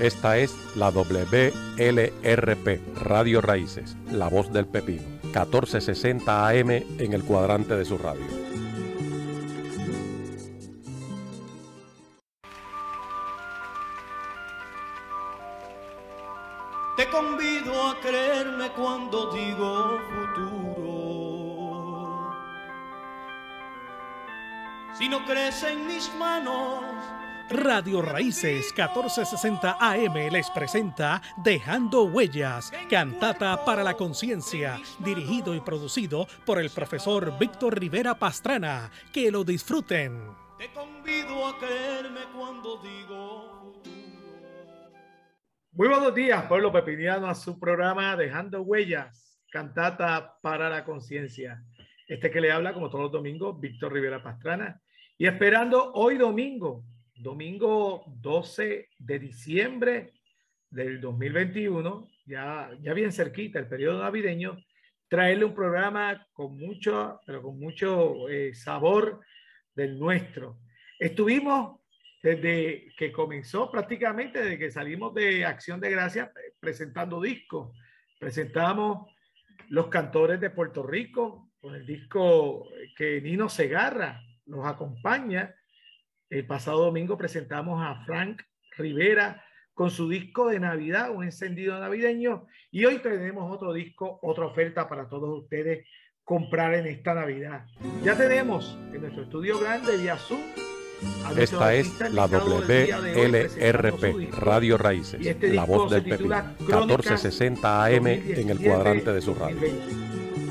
[0.00, 7.76] Esta es la WLRP, Radio Raíces, La Voz del Pepino, 1460 AM en el cuadrante
[7.76, 8.37] de su radio.
[28.28, 36.58] Raíces 1460 AM les presenta Dejando Huellas, cantata para la conciencia, dirigido y producido por
[36.58, 38.90] el profesor Víctor Rivera Pastrana.
[39.14, 40.20] Que lo disfruten.
[40.58, 44.92] te convido a creerme cuando digo futuro.
[45.72, 51.62] Muy buenos días, pueblo pepiniano, a su programa Dejando Huellas, cantata para la conciencia.
[52.06, 54.82] Este que le habla, como todos los domingos, Víctor Rivera Pastrana.
[55.16, 56.84] Y esperando hoy domingo,
[57.18, 60.12] domingo 12 de diciembre
[60.70, 64.58] del 2021, ya, ya bien cerquita, el periodo navideño,
[65.08, 69.20] traerle un programa con mucho, pero con mucho eh, sabor
[69.74, 70.58] del nuestro.
[70.98, 71.80] Estuvimos
[72.22, 77.76] desde que comenzó prácticamente, desde que salimos de Acción de Gracias, presentando discos.
[78.18, 79.12] Presentamos
[79.68, 85.54] Los Cantores de Puerto Rico, con el disco que Nino Segarra nos acompaña
[86.30, 88.42] el pasado domingo presentamos a Frank
[88.76, 89.42] Rivera
[89.74, 92.46] con su disco de Navidad, un encendido navideño.
[92.70, 95.86] Y hoy tenemos otro disco, otra oferta para todos ustedes
[96.24, 97.64] comprar en esta Navidad.
[98.02, 100.40] Ya tenemos en nuestro estudio grande vía Zoom.
[101.36, 108.58] Esta es la WLRP, Radio Raíces, este la voz del Pepino, 1460 AM en el
[108.58, 109.60] cuadrante de su radio.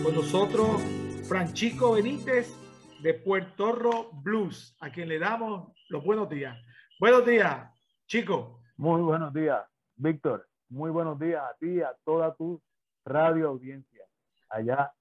[0.02, 0.82] Con nosotros,
[1.28, 2.56] Franchico Benítez
[3.02, 6.58] de Puerto Rico Blues, a quien le damos los buenos días.
[7.00, 7.70] Buenos días,
[8.08, 8.62] chico.
[8.76, 9.62] Muy buenos días,
[9.96, 10.48] Víctor.
[10.70, 12.62] Muy buenos días a ti, a toda tu
[13.06, 14.04] radio audiencia,
[14.50, 14.92] allá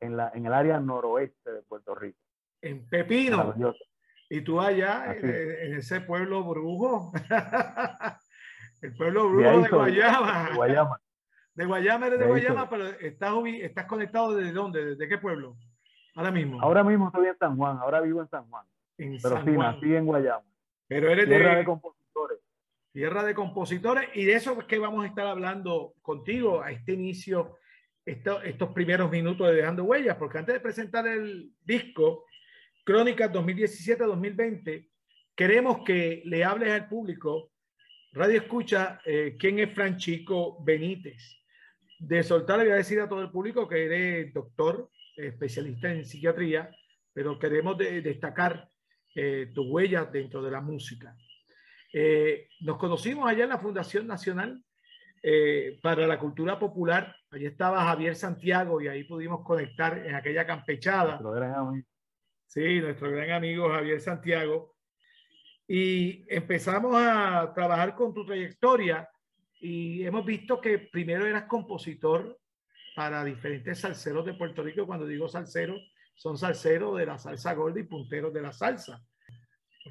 [0.00, 2.18] en, la, en el área noroeste de Puerto Rico.
[2.60, 3.54] En Pepino.
[4.28, 7.12] Y tú allá, en, en, ese pueblo brujo.
[8.82, 10.48] el pueblo brujo de, de Guayama.
[10.50, 11.00] De Guayama.
[11.54, 15.56] De Guayama, eres de, de Guayama, pero estás, estás conectado desde dónde, desde qué pueblo?
[16.16, 16.60] Ahora mismo.
[16.62, 18.64] Ahora mismo estoy en San Juan, ahora vivo en San Juan.
[18.96, 19.74] En pero San sí, Juan.
[19.74, 20.44] nací en Guayama.
[20.88, 22.38] Pero eres Tierra de, de compositores.
[22.92, 24.08] Tierra de compositores.
[24.14, 27.58] Y de eso es que vamos a estar hablando contigo a este inicio,
[28.06, 32.24] esto, estos primeros minutos de Dejando Huellas, porque antes de presentar el disco,
[32.84, 34.88] Crónicas 2017-2020,
[35.34, 37.50] queremos que le hables al público,
[38.12, 41.42] Radio Escucha, eh, quién es Franchico Benítez.
[41.98, 46.04] De soltar le voy a decir a todo el público que eres doctor, especialista en
[46.04, 46.70] psiquiatría,
[47.12, 48.68] pero queremos de, destacar
[49.14, 51.16] eh, tus huellas dentro de la música.
[51.92, 54.62] Eh, nos conocimos allá en la Fundación Nacional
[55.22, 57.16] eh, para la Cultura Popular.
[57.30, 61.12] Allí estaba Javier Santiago y ahí pudimos conectar en aquella campechada.
[61.12, 61.86] Nuestro gran amigo.
[62.46, 64.76] Sí, nuestro gran amigo Javier Santiago.
[65.66, 69.08] Y empezamos a trabajar con tu trayectoria
[69.58, 72.38] y hemos visto que primero eras compositor
[72.96, 74.86] para diferentes salseros de Puerto Rico.
[74.86, 75.76] Cuando digo salsero,
[76.14, 79.04] son salseros de la salsa gorda y punteros de la salsa.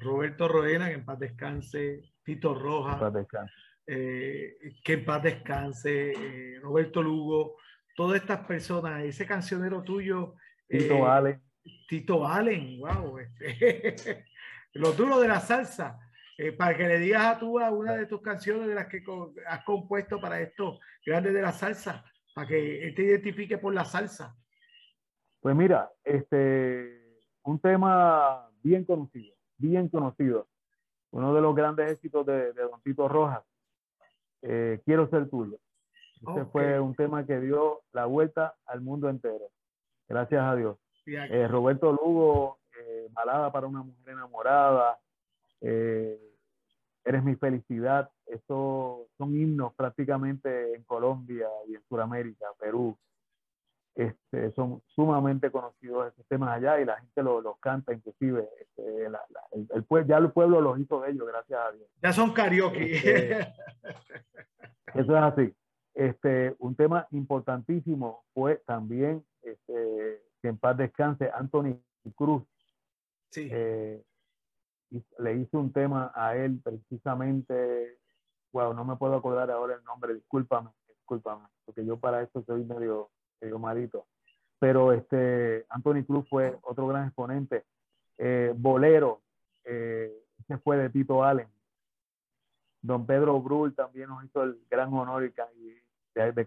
[0.00, 3.52] Roberto Roena, que en paz descanse, Tito Roja, En paz descanse.
[3.86, 7.54] eh, que en paz descanse, eh, Roberto Lugo,
[7.94, 10.34] todas estas personas, ese cancionero tuyo.
[10.68, 11.42] Tito eh, Allen.
[11.88, 14.26] Tito Allen, wow, este,
[14.72, 16.00] lo duro de la salsa.
[16.38, 19.02] Eh, para que le digas a tú a una de tus canciones de las que
[19.46, 22.04] has compuesto para estos grandes de la salsa,
[22.36, 24.36] para que te identifique por la salsa.
[25.40, 30.46] Pues mira, este, un tema bien conocido, bien conocido.
[31.12, 33.42] Uno de los grandes éxitos de, de Don Tito Rojas,
[34.42, 35.58] eh, Quiero ser tuyo.
[36.28, 39.48] Este fue un tema que dio la vuelta al mundo entero.
[40.06, 40.76] Gracias a Dios.
[41.06, 44.98] Eh, Roberto Lugo, eh, Balada para una mujer enamorada,
[45.62, 46.20] eh,
[47.02, 48.10] Eres mi felicidad.
[48.26, 52.96] Estos son himnos prácticamente en Colombia y en Sudamérica, Perú.
[53.94, 59.08] Este, son sumamente conocidos estos temas allá y la gente los lo canta, inclusive este,
[59.08, 61.88] la- la- el, el ya el pueblo los hizo de ellos, gracias a Dios.
[62.02, 62.94] ya son karaoke.
[62.96, 63.40] Este,
[64.94, 65.54] Eso es así.
[65.94, 71.78] Este, un tema importantísimo fue también, este, que en paz descanse, Anthony
[72.14, 72.42] Cruz.
[73.30, 73.48] sí.
[73.50, 74.02] eh,
[75.18, 77.98] le hizo un tema a él precisamente,
[78.56, 82.64] wow, no me puedo acordar ahora el nombre, discúlpame, discúlpame, porque yo para esto soy
[82.64, 84.06] medio, medio malito.
[84.58, 87.64] Pero este, Anthony Cruz fue otro gran exponente.
[88.16, 89.20] Eh, Bolero,
[89.64, 90.10] eh,
[90.40, 91.48] ese fue de Tito Allen.
[92.80, 95.34] Don Pedro Brul también nos hizo el gran honor y,
[96.14, 96.44] de, de,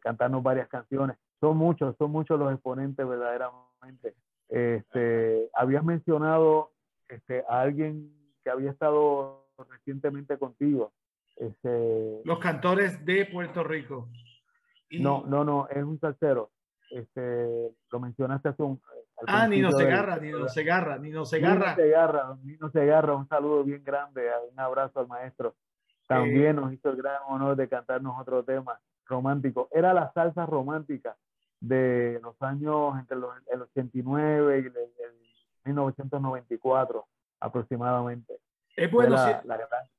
[0.00, 1.18] cantarnos varias canciones.
[1.40, 4.14] Son muchos, son muchos los exponentes verdaderamente.
[4.48, 6.70] Este, habías mencionado
[7.06, 10.92] este, a alguien que había estado recientemente contigo.
[11.38, 14.08] Este, los cantores de Puerto Rico.
[14.90, 16.50] No, no, no, es un salsero.
[16.90, 18.80] Este, lo mencionaste hace un.
[19.26, 21.74] Ah, Nino Segarra, Nino Segarra, Nino Segarra.
[21.74, 25.54] Nino Segarra, Nino Segarra, un saludo bien grande, un abrazo al maestro.
[26.06, 29.68] También nos hizo el gran honor de cantarnos otro tema romántico.
[29.72, 31.16] Era la salsa romántica
[31.60, 34.72] de los años entre los, el 89 y el,
[35.64, 37.06] 1994
[37.40, 38.40] aproximadamente.
[38.78, 39.42] Es bueno, la,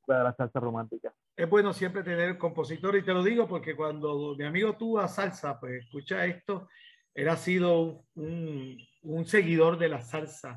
[0.08, 1.14] la, salsa romántica.
[1.36, 5.10] Es bueno siempre tener compositor y te lo digo porque cuando mi amigo tuvo a
[5.10, 6.70] salsa, pues escucha esto,
[7.14, 10.56] él ha sido un, un seguidor de la salsa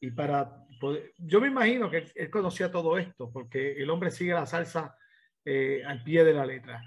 [0.00, 4.32] y para poder, yo me imagino que él, conocía todo esto porque el hombre sigue
[4.32, 4.96] la salsa
[5.44, 6.82] eh, al pie de la letra.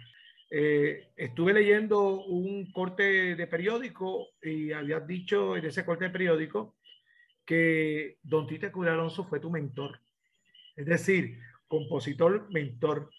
[0.50, 6.76] Eh, estuve leyendo un corte de periódico y habías dicho en ese corte de periódico
[7.46, 10.00] que Don Tite Cura Alonso fue tu mentor.
[10.76, 13.10] Es decir, compositor, mentor.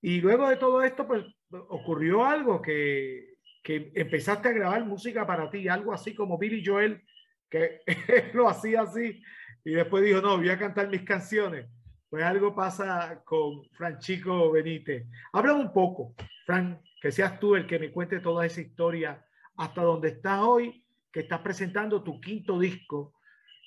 [0.00, 5.50] Y luego de todo esto, pues ocurrió algo que, que empezaste a grabar música para
[5.50, 7.02] ti, algo así como Billy Joel,
[7.50, 7.80] que
[8.34, 9.22] lo hacía así,
[9.64, 11.66] y después dijo, no, voy a cantar mis canciones.
[12.08, 15.06] Pues algo pasa con Franchico Benítez.
[15.32, 16.14] Habla un poco,
[16.46, 19.24] Fran, que seas tú el que me cuente toda esa historia
[19.56, 20.82] hasta donde estás hoy,
[21.12, 23.12] que estás presentando tu quinto disco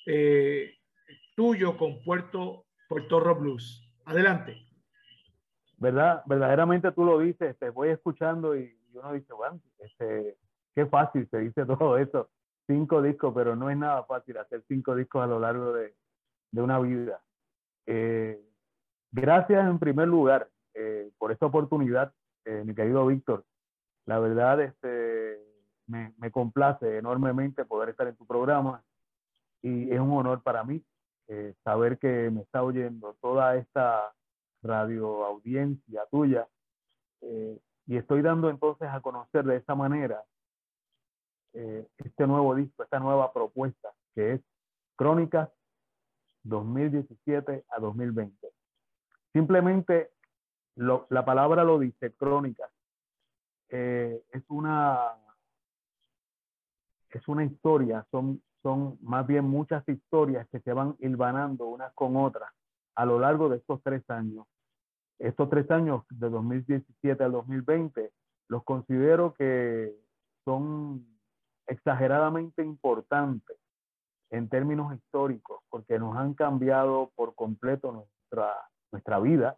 [0.06, 0.78] eh,
[1.36, 3.82] tuyo con Puerto, Puerto Blues.
[4.04, 4.66] Adelante.
[5.78, 6.22] ¿Verdad?
[6.26, 10.36] Verdaderamente tú lo dices, te voy escuchando y, uno dice, bueno, este,
[10.74, 12.28] qué fácil se dice todo eso.
[12.66, 15.94] Cinco discos, pero no es nada fácil hacer cinco discos a lo largo de,
[16.50, 17.22] de una vida.
[17.86, 18.38] Eh,
[19.10, 22.12] gracias en primer lugar eh, por esta oportunidad,
[22.44, 23.46] eh, mi querido Víctor.
[24.04, 25.40] La verdad, este,
[25.86, 28.84] me, me, complace enormemente poder estar en tu programa
[29.62, 30.84] y es un honor para mí
[31.64, 34.12] saber que me está oyendo toda esta
[34.62, 36.48] radio audiencia tuya
[37.20, 40.22] y estoy dando entonces a conocer de esta manera
[41.52, 44.40] este nuevo disco, esta nueva propuesta que es
[44.96, 45.50] Crónicas
[46.44, 48.48] 2017 a 2020.
[49.32, 50.10] Simplemente
[50.76, 52.70] la palabra lo dice, crónica.
[53.68, 55.12] Eh, es una
[57.10, 62.16] es una historia, son, son más bien muchas historias que se van hilvanando unas con
[62.16, 62.50] otras
[62.94, 64.46] a lo largo de estos tres años.
[65.18, 68.10] Estos tres años, de 2017 al 2020,
[68.48, 69.94] los considero que
[70.44, 71.06] son
[71.66, 73.56] exageradamente importantes
[74.30, 78.54] en términos históricos, porque nos han cambiado por completo nuestra,
[78.90, 79.56] nuestra vida,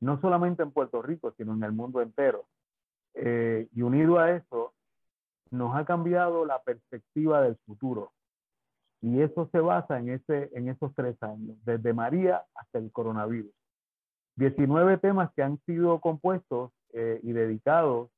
[0.00, 2.46] no solamente en Puerto Rico, sino en el mundo entero.
[3.14, 4.74] Eh, y unido a eso,
[5.50, 8.12] nos ha cambiado la perspectiva del futuro.
[9.00, 13.52] Y eso se basa en, ese, en esos tres años, desde María hasta el coronavirus.
[14.36, 18.10] 19 temas que han sido compuestos eh, y dedicados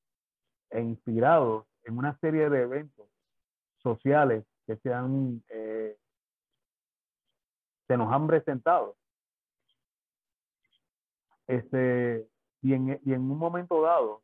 [0.70, 3.08] e inspirados en una serie de eventos
[3.82, 5.96] sociales que se, han, eh,
[7.86, 8.96] se nos han presentado.
[11.46, 12.28] Este,
[12.62, 14.22] y, en, y en un momento dado,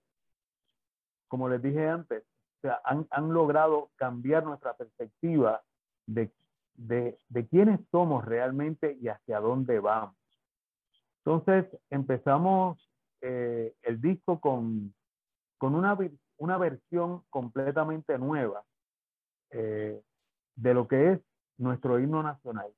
[1.29, 2.25] como les dije antes,
[2.85, 5.63] han, han logrado cambiar nuestra perspectiva
[6.07, 6.31] de,
[6.77, 10.17] de, de quiénes somos realmente y hacia dónde vamos.
[11.25, 12.79] Entonces empezamos
[13.21, 14.95] eh, el disco con,
[15.59, 15.99] con una,
[16.39, 18.63] una versión completamente nueva
[19.51, 20.01] eh,
[20.55, 21.21] de lo que es
[21.59, 22.71] nuestro himno nacional.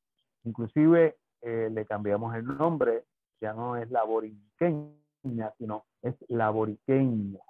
[0.44, 3.04] Inclusive eh, le cambiamos el nombre,
[3.40, 7.40] ya no es la boriqueña, sino es la boriqueña,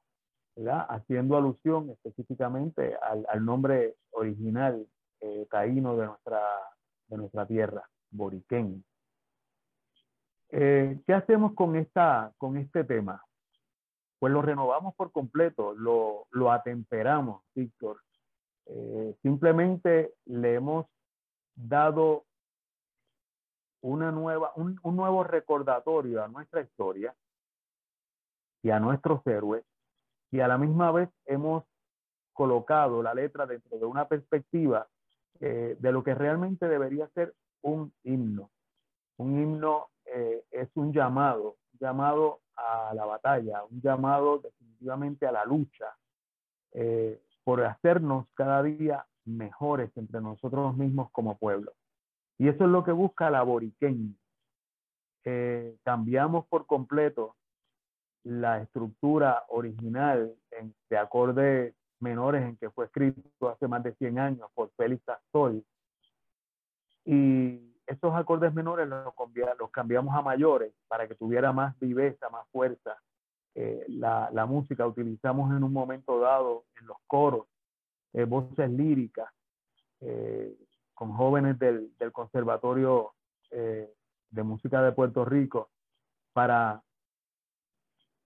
[0.57, 0.87] ¿verdad?
[0.88, 4.87] haciendo alusión específicamente al, al nombre original
[5.21, 6.41] eh, caíno de nuestra,
[7.09, 8.81] de nuestra tierra, boriqueña.
[10.51, 13.23] Eh, ¿Qué hacemos con, esta, con este tema?
[14.19, 18.01] Pues lo renovamos por completo, lo, lo atemperamos, Víctor,
[18.67, 20.87] eh, simplemente le hemos
[21.55, 22.25] dado
[23.81, 27.15] una nueva, un, un, nuevo recordatorio a nuestra historia
[28.63, 29.65] y a nuestros héroes
[30.31, 31.65] y a la misma vez hemos
[32.33, 34.87] colocado la letra dentro de una perspectiva
[35.40, 38.50] eh, de lo que realmente debería ser un himno.
[39.18, 45.33] Un himno eh, es un llamado, un llamado a la batalla, un llamado definitivamente a
[45.33, 45.97] la lucha,
[46.73, 51.73] eh, por hacernos cada día mejores entre nosotros mismos como pueblo.
[52.37, 54.14] Y eso es lo que busca la boriqueña.
[55.85, 57.37] cambiamos por completo
[58.25, 60.35] la estructura original
[60.90, 65.64] de acordes menores en que fue escrito hace más de 100 años por Félix Astoy.
[67.05, 69.05] Y esos acordes menores los,
[69.59, 72.97] los cambiamos a mayores para que tuviera más viveza, más fuerza.
[73.55, 77.47] Eh, la, la, música utilizamos en un momento dado en los coros,
[78.12, 79.28] eh, voces líricas,
[80.00, 80.55] eh,
[80.95, 83.14] con jóvenes del, del Conservatorio
[83.50, 85.71] de Música de Puerto Rico
[86.35, 86.83] para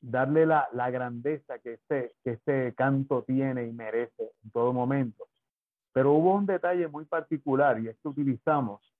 [0.02, 5.28] darle la, grandeza que este, que este canto tiene y merece en todo momento.
[5.92, 8.92] Pero hubo un detalle muy particular y es que utilizamos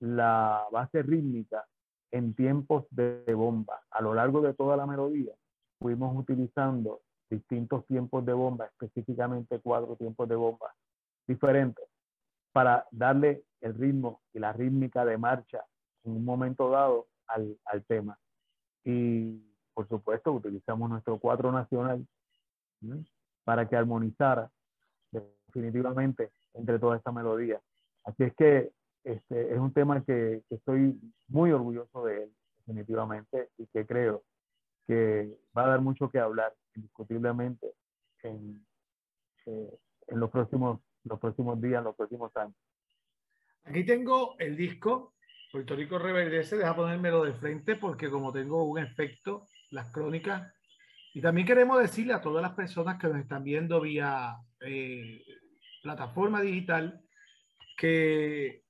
[0.00, 1.64] la base rítmica
[2.10, 3.82] en tiempos de, bomba.
[3.90, 5.34] A lo largo de toda la melodía
[5.78, 10.74] fuimos utilizando distintos tiempos de bomba, específicamente cuatro tiempos de bomba
[11.26, 11.84] diferentes,
[12.52, 15.64] para darle el ritmo y la rítmica de marcha
[16.04, 18.16] en un momento dado al, al tema.
[18.84, 19.42] Y
[19.76, 22.06] por supuesto, utilizamos nuestro cuatro nacional
[23.44, 24.50] para que armonizara
[25.10, 27.60] definitivamente entre toda esta melodía.
[28.04, 28.72] Así es que
[29.04, 34.24] este, es un tema que, estoy muy orgulloso de él, definitivamente, y que creo
[34.86, 37.74] que va a dar mucho que hablar, indiscutiblemente,
[38.22, 38.64] en,
[39.44, 42.56] eh, en los, próximos, los próximos días, los próximos años.
[43.64, 45.12] Aquí tengo el disco,
[45.52, 50.52] Puerto Rico Reverdece, deja ponérmelo de frente porque como tengo un efecto las crónicas.
[51.14, 55.22] Y también queremos decirle a todas las personas que nos están viendo vía eh,
[55.82, 57.00] plataforma digital
[57.76, 58.62] que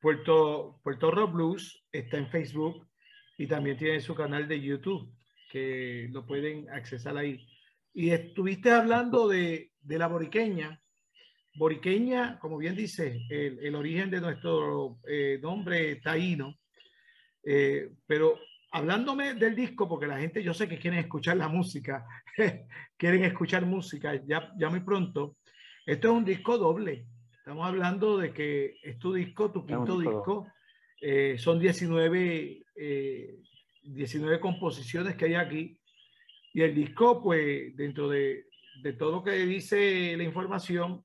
[0.00, 2.88] Puerto, Puerto Rock Blues está en Facebook
[3.38, 5.12] y también tiene su canal de YouTube
[5.50, 7.46] que lo pueden accesar ahí.
[7.92, 10.80] Y estuviste hablando de, de la boriqueña.
[11.54, 16.58] Boriqueña, como bien dice, el, el origen de nuestro eh, nombre taíno,
[17.44, 18.38] eh, pero
[18.72, 22.06] hablándome del disco, porque la gente yo sé que quieren escuchar la música,
[22.96, 25.36] quieren escuchar música ya, ya muy pronto.
[25.84, 27.06] Esto es un disco doble.
[27.36, 30.46] Estamos hablando de que es tu disco, tu quinto disco.
[31.00, 32.64] Eh, son 19,
[33.82, 35.78] 19 eh, composiciones que hay aquí.
[36.54, 38.46] Y el disco, pues, dentro de,
[38.82, 41.04] de todo lo que dice la información,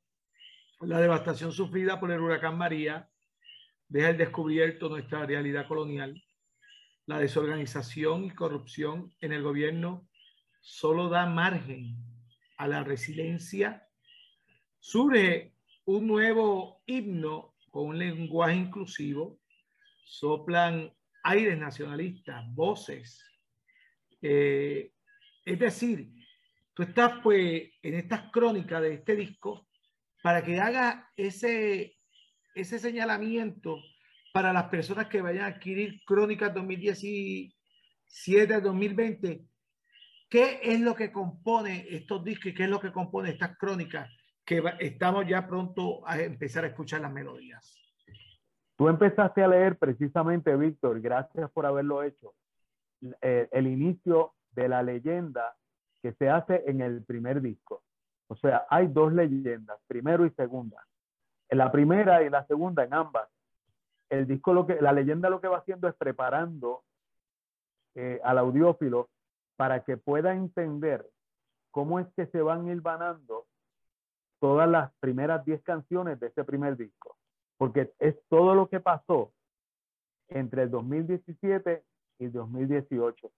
[0.81, 3.09] la devastación sufrida por el huracán María
[3.89, 6.21] deja el descubierto nuestra realidad colonial
[7.07, 10.07] la desorganización y corrupción en el gobierno
[10.61, 11.95] solo da margen
[12.57, 13.87] a la resiliencia,
[14.79, 15.53] surge
[15.85, 19.39] un nuevo himno con un lenguaje inclusivo,
[20.03, 23.23] soplan aires nacionalistas, voces.
[24.21, 24.91] Eh,
[25.45, 26.11] es decir,
[26.73, 29.69] tú estás pues en estas crónicas de este disco
[30.21, 31.97] para que haga ese,
[32.53, 33.81] ese señalamiento
[34.37, 39.47] para las personas que vayan a adquirir Crónicas 2017-2020,
[40.29, 44.07] ¿qué es lo que compone estos discos y qué es lo que compone estas crónicas
[44.45, 47.75] que estamos ya pronto a empezar a escuchar las melodías?
[48.75, 52.35] Tú empezaste a leer precisamente, Víctor, gracias por haberlo hecho,
[53.23, 55.57] eh, el inicio de la leyenda
[55.99, 57.81] que se hace en el primer disco.
[58.27, 60.85] O sea, hay dos leyendas, primero y segunda.
[61.49, 63.27] En la primera y la segunda, en ambas,
[64.09, 66.83] el disco lo que, la leyenda lo que va haciendo es preparando
[67.95, 69.09] eh, al audiófilo
[69.55, 71.09] para que pueda entender
[71.71, 73.47] cómo es que se van hilvanando
[74.39, 77.17] todas las primeras 10 canciones de ese primer disco.
[77.57, 79.33] Porque es todo lo que pasó
[80.27, 81.83] entre el 2017
[82.19, 83.31] y el 2018.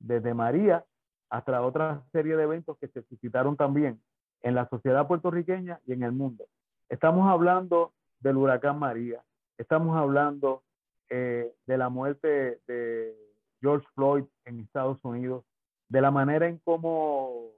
[0.00, 0.84] Desde María
[1.30, 4.00] hasta otra serie de eventos que se suscitaron también
[4.42, 6.46] en la sociedad puertorriqueña y en el mundo.
[6.88, 9.22] Estamos hablando del huracán María,
[9.58, 10.62] Estamos hablando
[11.08, 13.16] eh, de la muerte de
[13.60, 15.44] George Floyd en Estados Unidos,
[15.88, 17.52] de la manera en cómo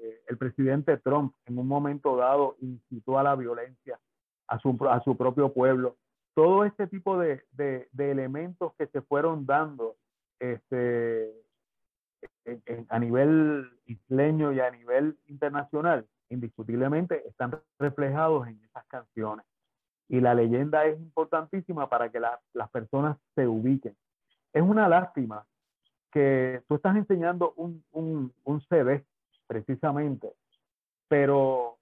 [0.00, 4.00] eh, el presidente Trump en un momento dado incitó a la violencia
[4.48, 5.96] a su, propio pueblo.
[6.34, 9.96] Todo este tipo de, de, elementos que se fueron dando
[10.40, 11.32] este,
[12.88, 19.46] a nivel isleño y a nivel internacional, indiscutiblemente están reflejados en esas canciones.
[20.08, 23.96] Y la leyenda es importantísima para que las personas se ubiquen.
[24.52, 25.46] Es una lástima
[26.12, 29.04] que tú estás enseñando un, un, un CD
[29.46, 30.32] precisamente,
[31.08, 31.78] pero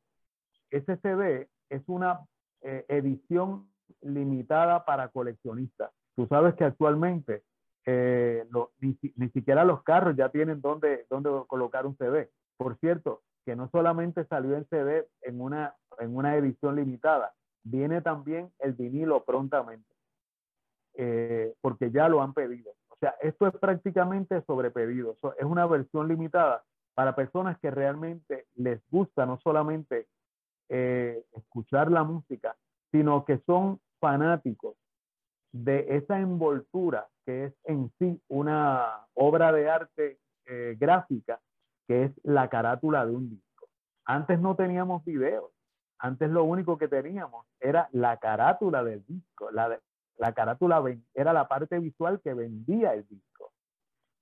[0.71, 2.21] ese CD es una
[2.62, 3.69] eh, edición
[4.00, 5.91] limitada para coleccionistas.
[6.17, 7.43] Tú sabes que actualmente
[7.85, 8.47] eh,
[8.81, 12.31] ni, ni, siquiera los carros ya tienen donde, donde colocar un CD.
[12.57, 18.00] Por cierto, que no solamente salió en CD en una, en una edición limitada, viene
[18.00, 19.90] también el vinilo prontamente,
[20.95, 22.73] eh, porque ya lo han pedido.
[22.88, 25.16] O sea, esto es prácticamente sobre pedido.
[25.38, 26.64] es una versión limitada
[26.95, 30.07] para personas que realmente les gusta no solamente
[30.69, 32.57] eh, escuchar la música,
[32.90, 34.76] sino que son fanáticos
[35.52, 41.40] de esa envoltura que es en sí una obra de arte eh, gráfica,
[41.87, 43.69] que es la carátula de un disco.
[44.04, 45.51] Antes no teníamos videos,
[46.02, 49.78] antes lo único que teníamos era la carátula del disco, la,
[50.18, 50.82] la carátula
[51.14, 53.52] era la parte visual que vendía el disco.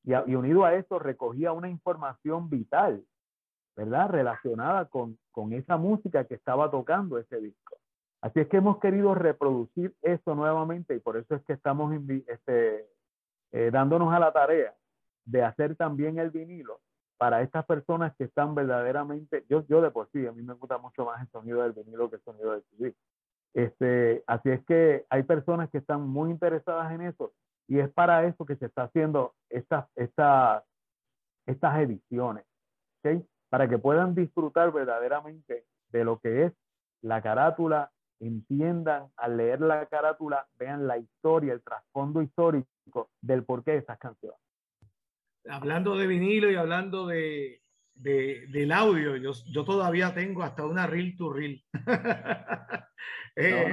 [0.04, 3.02] Y, unido a eso recogía una información vital,
[3.76, 4.10] ¿verdad?
[4.10, 7.78] Relacionada con, con esa música que estaba tocando ese disco.
[8.20, 11.94] Así es que hemos querido reproducir eso nuevamente y por eso es que estamos
[12.26, 12.90] este,
[13.52, 14.74] eh, dándonos a la tarea
[15.24, 16.80] de hacer también el vinilo
[17.20, 20.78] para estas personas que están verdaderamente, yo, yo de por sí, a mí me gusta
[20.78, 22.94] mucho más el sonido del vinilo que el sonido del CD.
[23.52, 27.34] Este, así es que hay personas que están muy interesadas en eso
[27.68, 30.64] y es para eso que se está haciendo estas, estas,
[31.44, 32.46] estas ediciones,
[33.00, 33.22] ¿okay?
[33.50, 36.54] para que puedan disfrutar verdaderamente de lo que es
[37.02, 43.72] la carátula, entiendan al leer la carátula, vean la historia, el trasfondo histórico del porqué
[43.72, 44.40] de esas canciones.
[45.48, 47.62] Hablando de vinilo y hablando de,
[47.94, 51.64] de del audio, yo, yo, todavía tengo hasta una reel to reel.
[53.36, 53.72] Eh,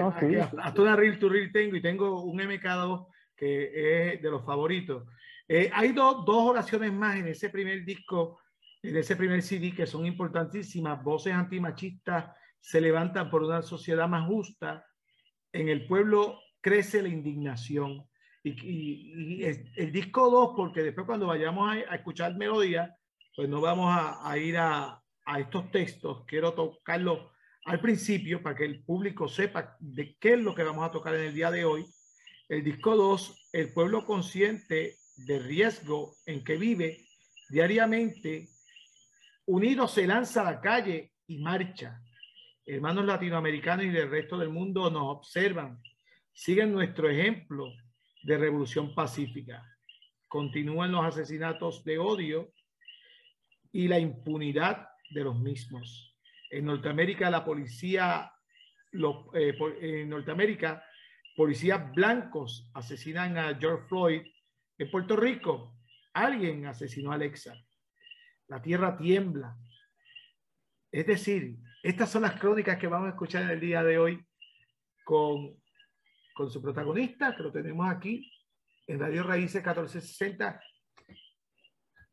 [0.60, 5.04] hasta una reel to reel tengo y tengo un MK2 que es de los favoritos.
[5.48, 8.40] Eh, hay dos oraciones más en ese primer disco,
[8.84, 14.28] en ese primer CD que son importantísimas, voces antimachistas se levantan por una sociedad más
[14.28, 14.86] justa.
[15.54, 18.06] En el pueblo crece la indignación.
[18.44, 22.96] Y, el, disco 2, porque después cuando vayamos a, escuchar melodía,
[23.36, 26.24] pues no vamos a, ir a, a, estos textos.
[26.26, 27.32] Quiero tocarlo
[27.66, 31.16] al principio para que el público sepa de qué es lo que vamos a tocar
[31.16, 31.86] en el día de hoy.
[32.48, 37.06] El disco 2, el pueblo consciente de riesgo en que vive
[37.50, 38.48] diariamente,
[39.46, 42.02] unido se lanza a la calle y marcha
[42.68, 45.82] hermanos latinoamericanos y del resto del mundo nos observan,
[46.34, 47.72] siguen nuestro ejemplo
[48.28, 49.64] de revolución pacífica.
[50.28, 52.52] Continúan los asesinatos de odio
[53.72, 56.14] y la impunidad de los mismos.
[56.50, 58.30] En Norteamérica, la policía,
[59.34, 60.84] eh, en Norteamérica,
[61.38, 64.22] policías blancos asesinan a George Floyd.
[64.78, 65.78] En Puerto Rico,
[66.12, 67.56] alguien asesinó a Alexa.
[68.50, 69.56] La tierra tiembla,
[70.92, 74.22] es decir, estas son las crónicas que vamos a escuchar en el día de hoy
[75.06, 75.58] con,
[76.38, 78.32] con su protagonista, que lo tenemos aquí
[78.86, 80.62] en Radio Raíces 1460,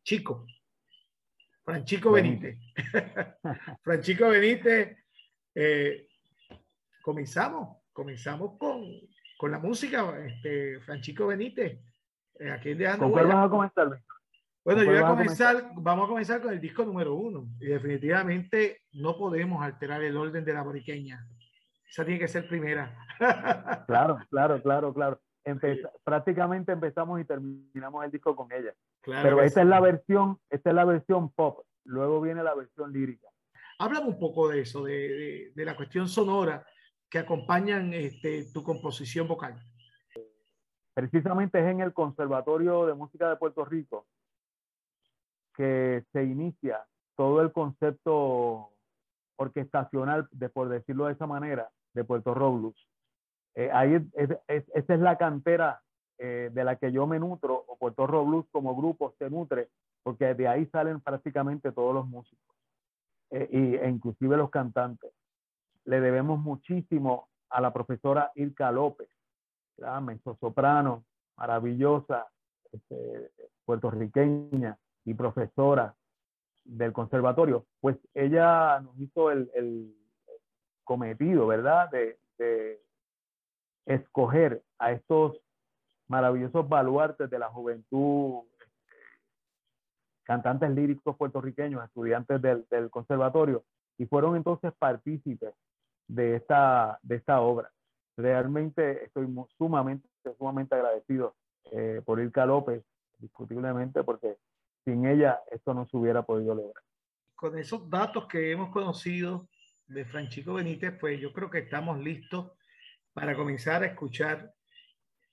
[0.03, 0.47] Chico,
[1.63, 2.59] Franchico Benítez.
[3.83, 4.97] Franchico Benítez,
[5.55, 6.09] eh,
[7.03, 8.83] comenzamos, comenzamos con,
[9.37, 11.79] con la música, este, Franchico Benítez.
[12.41, 14.03] Eh, aquí ¿Con cuál vas a comenzar,
[14.65, 17.47] bueno, yo voy a comenzar, vamos a comenzar con el disco número uno.
[17.61, 21.29] Y definitivamente no podemos alterar el orden de la boriqueña.
[21.89, 22.97] Esa tiene que ser primera.
[23.87, 25.21] claro, claro, claro, claro.
[26.03, 28.75] Prácticamente empezamos y terminamos el disco con ella.
[29.03, 31.67] Pero esta es la versión, esta es la versión pop.
[31.85, 33.29] Luego viene la versión lírica.
[33.79, 36.65] Háblame un poco de eso, de, de, la cuestión sonora
[37.11, 39.61] que acompañan este, tu composición vocal.
[40.95, 44.07] Precisamente es en el Conservatorio de Música de Puerto Rico
[45.55, 46.85] que se inicia
[47.17, 48.74] todo el concepto
[49.37, 52.75] orquestacional, de, por decirlo de esa manera, de Puerto Robles.
[53.55, 55.81] Eh, ahí es, esa es la cantera
[56.19, 59.69] eh, de la que yo me nutro, o Puerto Robles como grupo se nutre,
[60.03, 62.57] porque de ahí salen prácticamente todos los músicos,
[63.31, 65.13] eh, y, e inclusive los cantantes.
[65.85, 69.09] Le debemos muchísimo a la profesora Ilka López,
[70.41, 71.05] soprano
[71.37, 72.27] maravillosa,
[72.71, 73.33] este,
[73.65, 75.95] puertorriqueña, y profesora
[76.65, 79.95] del conservatorio, pues ella nos hizo el,
[80.85, 81.91] cometido, ¿verdad?
[81.91, 82.19] De,
[83.87, 85.39] escoger a estos
[86.09, 88.45] maravillosos baluartes de la juventud,
[90.23, 93.63] cantantes líricos puertorriqueños, estudiantes del, del conservatorio,
[93.99, 95.55] y fueron entonces partícipes
[96.09, 97.71] de esta, de esta obra.
[98.17, 99.27] Realmente estoy
[99.59, 101.35] sumamente, sumamente agradecido
[101.73, 102.85] eh, por Ilka López,
[103.19, 104.37] discutiblemente, porque
[104.85, 106.85] sin ella esto no se hubiera podido lograr.
[107.35, 109.49] Con esos datos que hemos conocido
[109.87, 112.53] de Francisco Benítez, pues yo creo que estamos listos
[113.13, 114.53] para comenzar a escuchar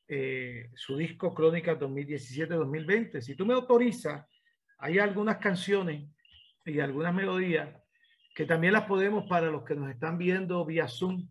[0.07, 3.21] eh, su disco Crónica 2017-2020.
[3.21, 4.25] Si tú me autorizas,
[4.77, 6.09] hay algunas canciones
[6.65, 7.69] y algunas melodías
[8.35, 11.29] que también las podemos para los que nos están viendo vía Zoom,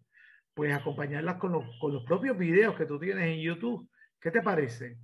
[0.55, 3.89] pues acompañarlas con los, con los propios videos que tú tienes en YouTube.
[4.21, 4.99] ¿Qué te parece?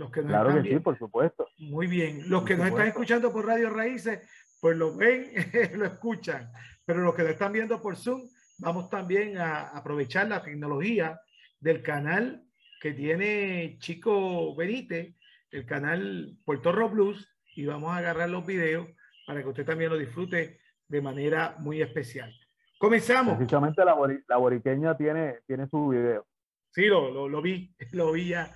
[0.00, 1.46] Los que nos Claro están que sí, por supuesto.
[1.58, 2.28] Muy bien.
[2.30, 2.88] Los Por que nos están supuesto.
[2.88, 4.20] escuchando por Radio Raíces,
[4.60, 5.30] pues lo ven,
[5.78, 6.50] lo escuchan.
[6.86, 8.22] Pero los que nos están viendo por Zoom,
[8.58, 11.20] vamos también a aprovechar la tecnología
[11.60, 12.42] del canal
[12.80, 15.14] que tiene Chico Benítez,
[15.50, 18.88] el canal Puerto Rico Blues, y vamos a agarrar los videos
[19.26, 22.34] para que usted también lo disfrute de manera muy especial.
[22.78, 23.36] Comenzamos.
[23.36, 26.26] Precisamente la, bori- la boriqueña tiene, tiene su video.
[26.70, 28.50] Sí, lo, lo, lo vi, lo vi ya.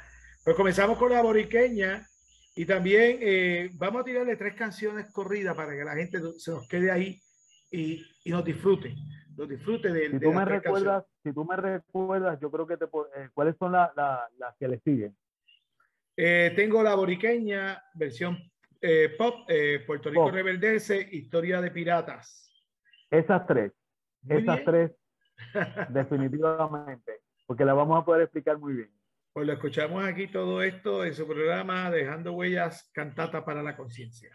[0.44, 2.06] Pues comenzamos con la boriqueña
[2.54, 6.68] y también eh, vamos a tirarle tres canciones corridas para que la gente se nos
[6.68, 7.18] quede ahí
[7.70, 8.94] y, y nos disfrute,
[9.36, 12.84] nos disfrute de, Si tú me recuerdas, si tú me recuerdas, yo creo que te
[12.84, 15.16] eh, cuáles son la- la- las que le siguen.
[16.16, 18.38] Eh, tengo la boriqueña, versión
[18.80, 19.48] eh, pop,
[19.86, 20.32] Puerto Rico Pop.
[20.34, 22.52] Rebeldece, Historia de Piratas.
[23.10, 23.72] Esas tres,
[24.22, 24.64] Muy esas bien.
[24.66, 24.92] tres
[25.88, 28.90] definitivamente, porque las vamos a poder explicar muy bien.
[29.34, 34.30] Pues lo escuchamos aquí todo esto en su programa Dejando Huellas, Cantata para la Conciencia.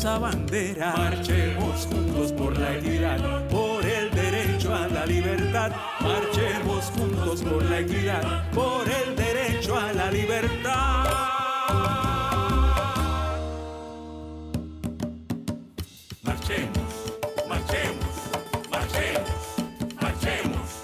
[0.00, 0.94] Hermosa bandera.
[0.96, 5.72] Marchemos juntos por la equidad, por el derecho a la libertad.
[6.00, 11.04] Marchemos juntos por la equidad, por el derecho a la libertad.
[16.22, 16.92] Marchemos,
[17.48, 18.14] marchemos,
[18.70, 19.30] marchemos,
[20.00, 20.82] marchemos.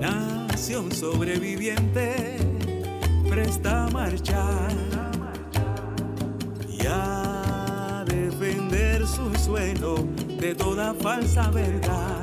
[0.00, 2.38] Nación sobreviviente,
[3.28, 4.95] presta a marchar
[9.16, 9.96] su suelo
[10.38, 12.22] de toda falsa verdad.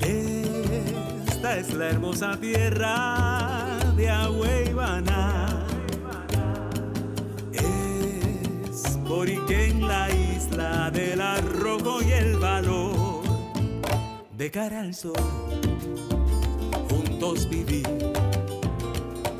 [0.00, 5.66] Esta es la hermosa tierra de Agüeybana.
[7.52, 13.22] Es Boriquén la isla del arrojo y el valor.
[14.36, 15.12] De cara al sol,
[16.88, 17.88] juntos vivir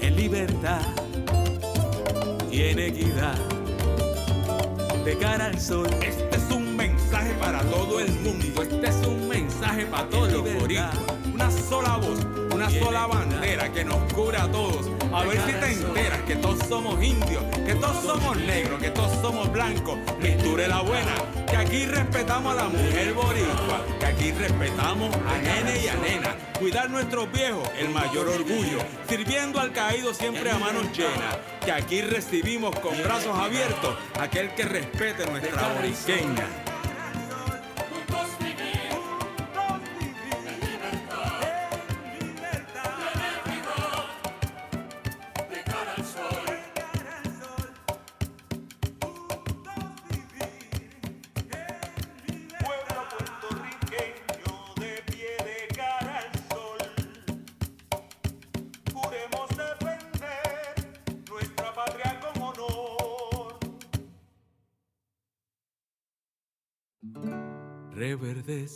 [0.01, 0.83] en libertad
[2.51, 3.58] y en equidad.
[5.09, 8.61] De cara al sol, Este es un mensaje para todo el mundo.
[8.61, 10.94] Este es un mensaje para todos los boricuas.
[11.33, 14.90] Una sola voz, una sola bandera que nos cura a todos.
[15.11, 19.12] A ver si te enteras que todos somos indios, que todos somos negros, que todos
[19.23, 19.99] somos blancos.
[20.21, 21.14] Misture la buena,
[21.51, 26.48] que aquí respetamos a la mujer boricua, que aquí respetamos a nene y a nena.
[26.59, 28.79] Cuidar nuestros viejos, el mayor orgullo.
[29.09, 31.38] Sirviendo al caído siempre a manos llenas.
[31.64, 36.67] Que aquí recibimos con brazos abiertos a aquel que respete nuestra boriqueña.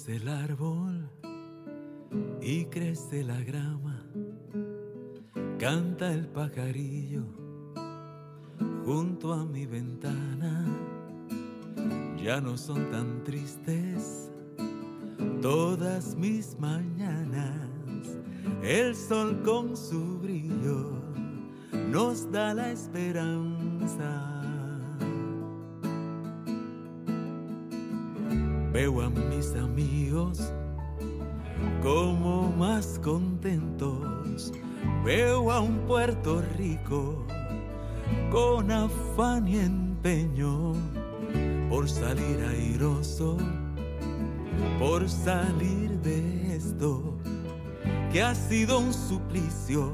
[0.03, 1.11] Reverdece el árbol
[2.41, 4.05] y crece la grama.
[5.59, 7.25] Canta el pajarillo
[8.85, 10.67] junto a mi ventana
[12.17, 14.31] ya no son tan tristes
[15.41, 17.69] todas mis mañanas.
[18.63, 21.01] El sol con su brillo
[21.89, 24.32] nos da la esperanza.
[28.73, 30.51] Veo a mis amigos
[31.83, 34.51] como más contentos.
[35.05, 37.27] Veo a un Puerto Rico
[38.31, 40.73] con afán y empeño
[41.69, 43.37] por salir airoso,
[44.79, 47.19] por salir de esto
[48.11, 49.93] que ha sido un suplicio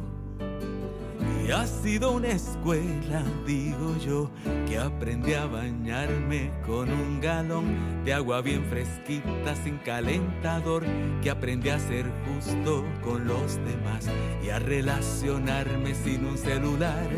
[1.47, 4.31] y ha sido una escuela, digo yo,
[4.67, 10.85] que aprendí a bañarme con un galón de agua bien fresquita, sin calentador,
[11.23, 14.09] que aprendí a ser justo con los demás
[14.45, 17.09] y a relacionarme sin un celular.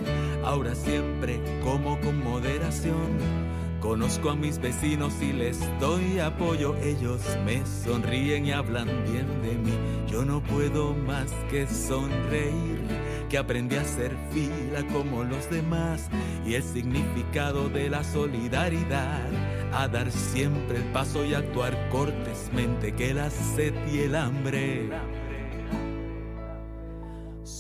[0.45, 3.51] Ahora siempre como con moderación.
[3.81, 9.55] Conozco a mis vecinos y les doy apoyo, ellos me sonríen y hablan bien de
[9.55, 9.73] mí.
[10.07, 12.81] Yo no puedo más que sonreír
[13.31, 16.11] que aprendí a hacer fila como los demás
[16.45, 19.29] y el significado de la solidaridad,
[19.73, 24.91] a dar siempre el paso y actuar cortésmente que la sed y el hambre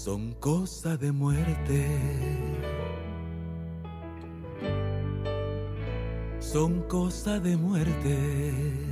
[0.02, 1.86] son cosa de muerte.
[6.38, 8.89] Son cosa de muerte.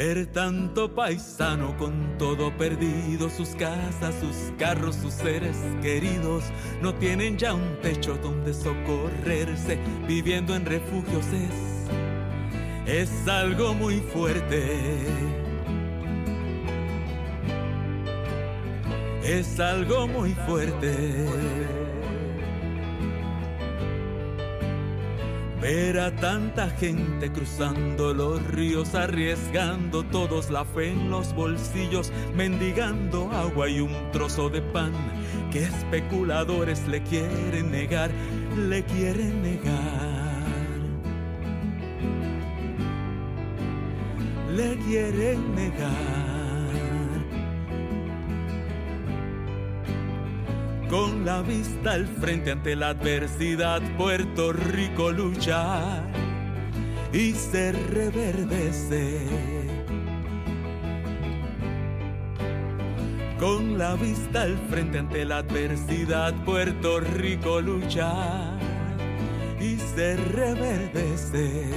[0.00, 6.42] Ver tanto paisano con todo perdido, sus casas, sus carros, sus seres queridos,
[6.80, 11.26] no tienen ya un techo donde socorrerse, viviendo en refugios
[12.86, 15.04] es, es algo muy fuerte.
[19.22, 21.79] Es algo muy fuerte.
[25.60, 33.30] Ver a tanta gente cruzando los ríos, arriesgando todos la fe en los bolsillos, mendigando
[33.30, 34.92] agua y un trozo de pan
[35.52, 38.10] que especuladores le quieren negar,
[38.56, 40.30] le quieren negar.
[44.56, 46.19] Le quieren negar.
[50.90, 56.02] Con la vista al frente ante la adversidad, Puerto Rico lucha
[57.12, 59.20] y se reverdece.
[63.38, 68.58] Con la vista al frente ante la adversidad, Puerto Rico lucha
[69.60, 71.70] y se reverdece.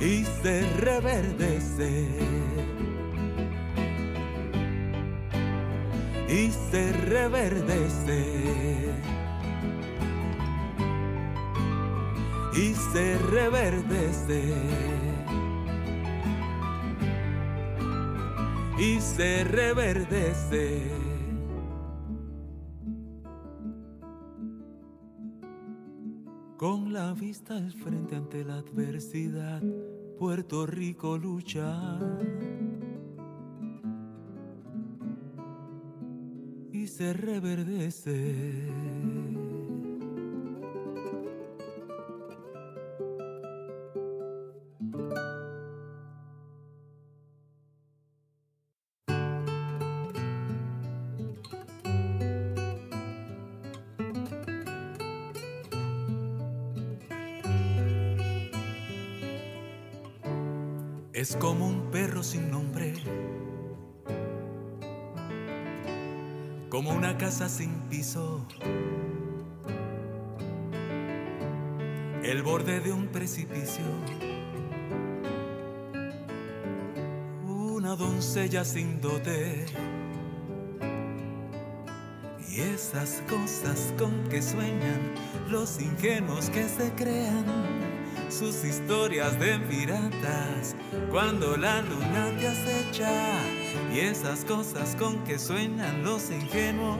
[0.00, 2.51] Y se reverdece.
[6.32, 8.24] Y se reverdece.
[12.54, 14.54] Y se reverdece.
[18.78, 20.90] Y se reverdece.
[26.56, 29.62] Con la vista al frente ante la adversidad,
[30.18, 31.98] Puerto Rico lucha
[36.86, 38.72] se reverdece.
[61.12, 62.94] Es como un perro sin nombre
[66.72, 68.46] como una casa sin piso.
[72.24, 73.84] El borde de un precipicio.
[77.46, 79.66] Una doncella sin dote.
[82.48, 85.12] Y esas cosas con que sueñan
[85.50, 87.44] los ingenuos que se crean
[88.30, 90.74] sus historias de piratas
[91.10, 93.61] cuando la luna te acecha
[93.92, 96.98] y esas cosas con que sueñan los ingenuos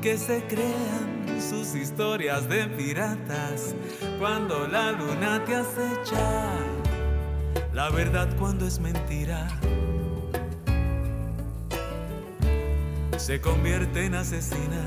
[0.00, 3.74] que se crean sus historias de piratas
[4.18, 6.50] cuando la luna te acecha.
[7.72, 9.48] La verdad cuando es mentira
[13.18, 14.84] se convierte en asesina.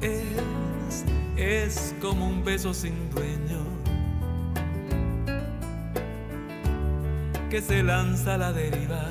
[0.00, 1.04] Es,
[1.36, 3.41] es como un beso sin dueño
[7.52, 9.04] que se lanza a la deriva.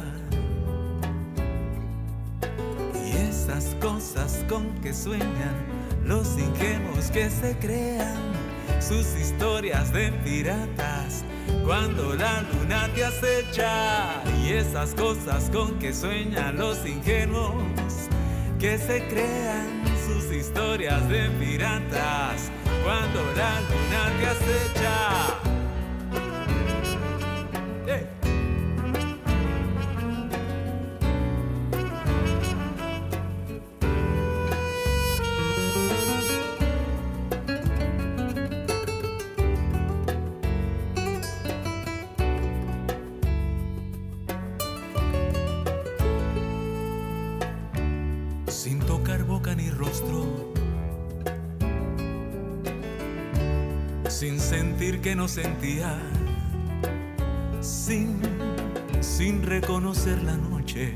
[3.06, 5.54] Y esas cosas con que sueñan
[6.04, 8.17] los ingenuos que se crean
[8.80, 11.23] sus historias de piratas
[11.63, 14.23] cuando la luna te acecha.
[14.43, 18.10] Y esas cosas con que sueñan los ingenuos
[18.60, 22.49] que se crean sus historias de piratas
[22.84, 25.40] cuando la luna te acecha.
[55.21, 55.99] No sentía,
[57.62, 58.19] sin,
[59.01, 60.95] sin reconocer la noche,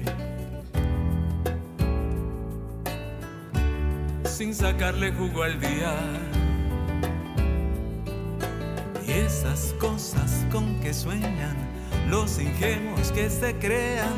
[4.24, 5.94] sin sacarle jugo al día.
[9.06, 11.56] Y esas cosas con que sueñan
[12.10, 14.18] los ingenuos que se crean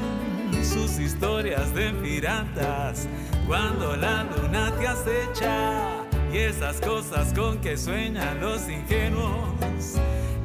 [0.63, 3.09] sus historias de piratas
[3.45, 5.97] cuando la luna te acecha
[6.31, 9.56] y esas cosas con que sueñan los ingenuos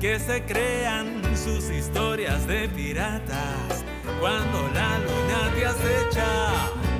[0.02, 3.84] que se crean sus historias de piratas
[4.18, 6.91] cuando la luna te acecha.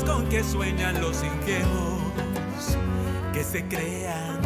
[0.00, 2.02] Con que sueñan los ingenuos
[3.32, 4.40] que se crean,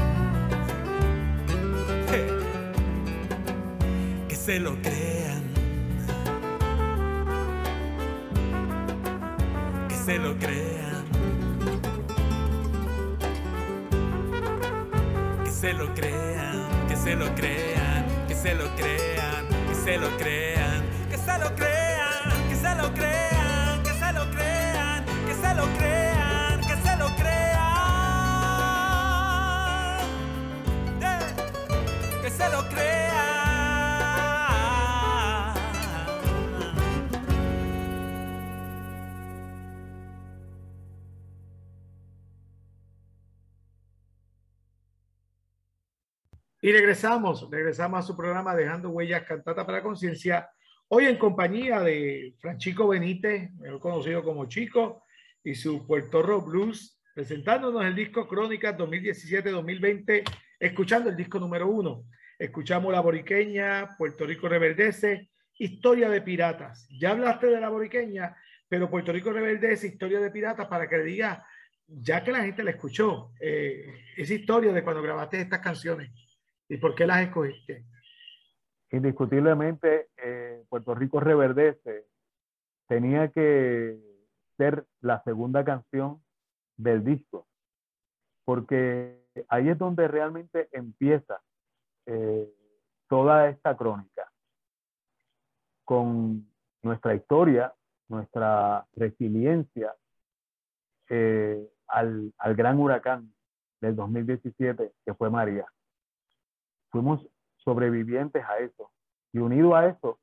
[4.29, 5.43] que se lo crean,
[9.89, 11.05] que se lo crean,
[15.39, 20.17] que se lo crean, que se lo crean, que se lo crean, que se lo
[20.17, 21.66] crean, que se lo crean,
[46.67, 50.51] Y regresamos, regresamos a su programa Dejando Huellas Cantata para Conciencia.
[50.89, 55.05] Hoy en compañía de Francisco Benítez, mejor conocido como Chico,
[55.45, 60.25] y su Puerto Rico Blues, presentándonos el disco Crónicas 2017-2020,
[60.59, 62.03] escuchando el disco número uno.
[62.37, 66.89] Escuchamos La Boriqueña, Puerto Rico Reverdece, Historia de Piratas.
[66.99, 68.37] Ya hablaste de La Boriqueña,
[68.69, 71.47] pero Puerto Rico Reverdece, Historia de Piratas, para que le diga,
[71.87, 76.11] ya que la gente la escuchó, eh, esa historia de cuando grabaste estas canciones
[76.69, 77.85] y por qué las escogiste.
[78.91, 82.07] Indiscutiblemente, eh, Puerto Rico Reverdece
[82.87, 83.99] tenía que
[84.57, 86.23] ser la segunda canción
[86.77, 87.47] del disco,
[88.45, 91.41] porque ahí es donde realmente empieza
[92.07, 92.49] eh,
[93.09, 94.31] toda esta crónica,
[95.85, 96.49] con
[96.83, 97.75] nuestra historia,
[98.09, 99.95] nuestra resiliencia
[101.09, 103.33] eh, al, al gran huracán
[103.81, 105.67] del 2017 que fue María.
[106.97, 108.91] Fuimos sobrevivientes a eso.
[109.31, 110.19] Y unido a eso,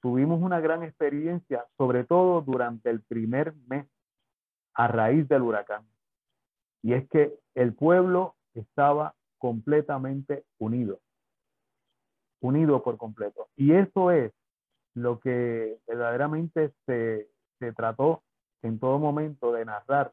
[0.00, 3.88] tuvimos una gran experiencia, sobre todo durante el primer mes
[4.74, 5.84] a raíz del huracán.
[6.80, 11.00] Y es que el pueblo estaba completamente unido,
[12.40, 13.48] unido por completo.
[13.56, 14.32] Y eso es
[14.94, 18.22] lo que verdaderamente se, se trató
[18.62, 20.12] en todo momento de narrar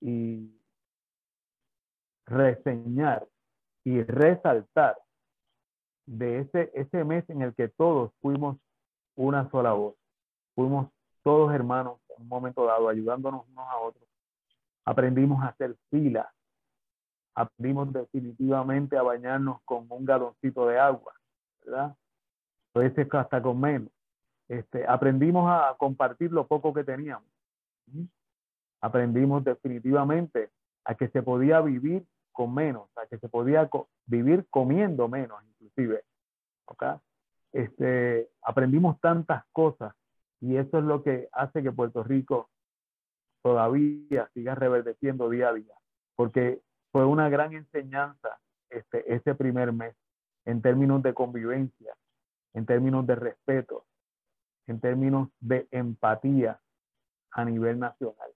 [0.00, 0.50] y
[2.26, 3.28] reseñar
[3.84, 4.96] y resaltar
[6.06, 8.58] de ese, ese mes en el que todos fuimos
[9.14, 9.94] una sola voz,
[10.54, 10.88] fuimos
[11.22, 14.04] todos hermanos en un momento dado, ayudándonos unos a otros.
[14.84, 16.32] Aprendimos a hacer fila,
[17.34, 21.14] aprendimos definitivamente a bañarnos con un galoncito de agua,
[21.64, 21.96] ¿verdad?
[22.74, 23.90] A veces hasta con menos.
[24.48, 27.28] Este, aprendimos a compartir lo poco que teníamos.
[28.80, 30.50] Aprendimos definitivamente
[30.84, 33.70] a que se podía vivir con menos, a que se podía
[34.06, 36.04] vivir comiendo menos, inclusive.
[37.52, 39.94] Este, aprendimos tantas cosas
[40.40, 42.50] y eso es lo que hace que Puerto Rico
[43.42, 45.74] todavía siga reverdeciendo día a día,
[46.16, 48.40] porque fue una gran enseñanza
[48.70, 49.94] este, ese primer mes
[50.44, 51.94] en términos de convivencia,
[52.54, 53.86] en términos de respeto,
[54.66, 56.60] en términos de empatía
[57.30, 58.33] a nivel nacional.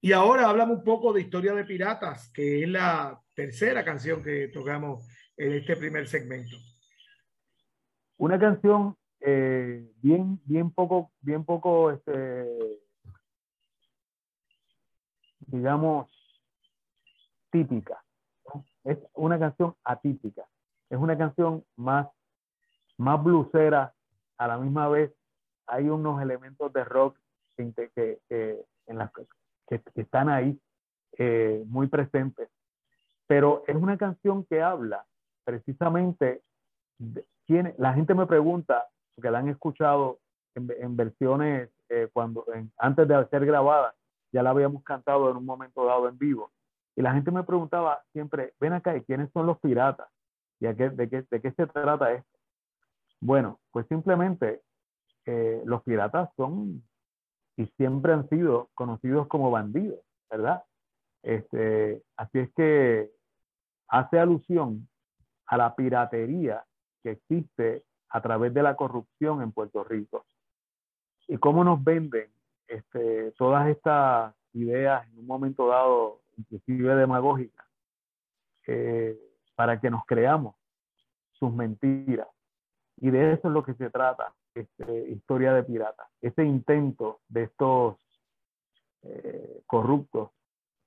[0.00, 4.48] Y ahora hablamos un poco de Historia de Piratas, que es la tercera canción que
[4.48, 6.56] tocamos en este primer segmento.
[8.16, 12.46] Una canción eh, bien, bien poco, bien poco, este,
[15.40, 16.08] digamos,
[17.50, 18.02] típica.
[18.84, 20.46] Es una canción atípica.
[20.88, 22.08] Es una canción más,
[22.96, 23.94] más blusera.
[24.36, 25.12] A la misma vez
[25.66, 27.18] hay unos elementos de rock
[27.56, 28.22] que,
[28.86, 29.10] en las,
[29.68, 30.58] que, están ahí
[31.18, 32.48] eh, muy presentes.
[33.26, 35.04] Pero es una canción que habla
[35.44, 36.42] precisamente,
[36.98, 37.24] de,
[37.78, 40.18] la gente me pregunta, porque la han escuchado
[40.54, 42.44] en, versiones eh, cuando
[42.76, 43.94] antes de ser grabada,
[44.32, 46.50] ya la habíamos cantado en un momento dado en vivo.
[46.96, 50.08] Y la gente me preguntaba siempre, ven acá, ¿y quiénes son los piratas?
[50.60, 50.90] ¿Y de, qué,
[51.30, 52.38] de qué se trata esto?
[53.20, 54.62] Bueno, pues simplemente
[55.26, 56.82] eh, los piratas son
[57.58, 59.98] y siempre han sido conocidos como bandidos,
[60.30, 60.62] ¿verdad?
[61.24, 63.10] Este, así es que
[63.88, 64.88] hace alusión
[65.46, 66.64] a la piratería
[67.02, 70.24] que existe a través de la corrupción en Puerto Rico.
[71.26, 72.30] Y cómo nos venden
[72.68, 77.66] este, todas estas ideas en un momento dado, inclusive demagógicas,
[78.68, 79.18] eh,
[79.56, 80.54] para que nos creamos
[81.32, 82.28] sus mentiras.
[82.98, 86.08] Y de eso es lo que se trata, este, historia de piratas.
[86.20, 87.96] Ese intento de estos
[89.02, 90.30] eh, corruptos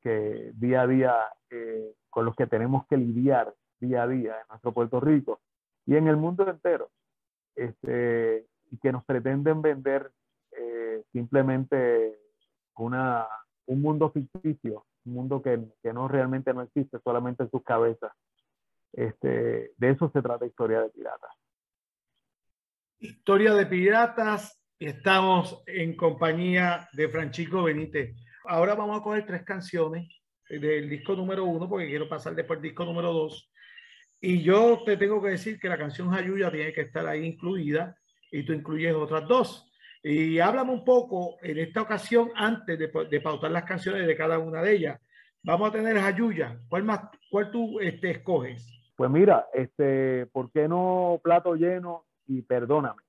[0.01, 1.15] que día a día,
[1.49, 5.41] eh, con los que tenemos que lidiar día a día en nuestro Puerto Rico
[5.85, 6.89] y en el mundo entero,
[7.55, 10.11] este, y que nos pretenden vender
[10.51, 12.19] eh, simplemente
[12.75, 13.27] una,
[13.65, 18.11] un mundo ficticio, un mundo que, que, no realmente no existe, solamente en sus cabezas.
[18.93, 21.31] Este, de eso se trata Historia de Piratas.
[23.03, 28.15] Historia de Piratas, estamos en compañía de Francisco Benítez.
[28.45, 30.07] Ahora vamos a coger tres canciones
[30.47, 33.51] del disco número uno, porque quiero pasar después al disco número dos.
[34.21, 37.95] Y yo te tengo que decir que la canción Jayuya tiene que estar ahí incluida
[38.31, 39.71] y tú incluyes otras dos.
[40.03, 44.37] Y háblame un poco en esta ocasión, antes de, de pautar las canciones de cada
[44.37, 45.01] una de ellas.
[45.41, 46.59] Vamos a tener Jayuya.
[46.69, 46.99] ¿Cuál, más,
[47.31, 48.63] cuál tú este, escoges?
[48.95, 52.05] Pues mira, este, ¿por qué no plato lleno
[52.37, 53.01] y perdóname?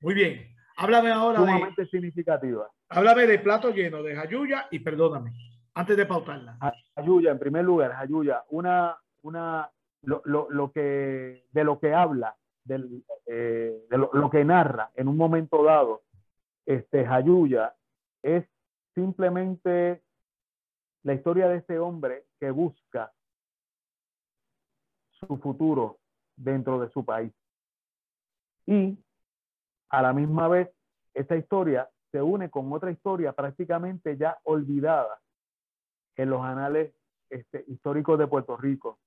[0.00, 0.54] Muy bien.
[0.78, 1.88] Háblame ahora Sumamente de...
[1.88, 2.70] significativa.
[2.88, 5.32] Háblame de plato lleno, de Jayuya y perdóname,
[5.74, 6.58] antes de pautarla.
[6.94, 9.70] Jayuya, en primer lugar, Jayuya, una, una,
[10.02, 14.90] lo, lo, lo que, de lo que habla, del, eh, de lo, lo, que narra
[14.94, 16.02] en un momento dado
[16.64, 17.74] este, Jayuya
[18.22, 18.44] es
[18.94, 20.02] simplemente
[21.02, 23.12] la historia de ese hombre que busca
[25.10, 25.98] su futuro
[26.36, 27.32] dentro de su país.
[28.66, 28.98] Y
[29.90, 30.70] a la misma vez,
[31.14, 35.20] esta historia se une con otra historia prácticamente ya olvidada
[36.16, 36.94] en los anales
[37.30, 38.98] este, históricos de Puerto Rico,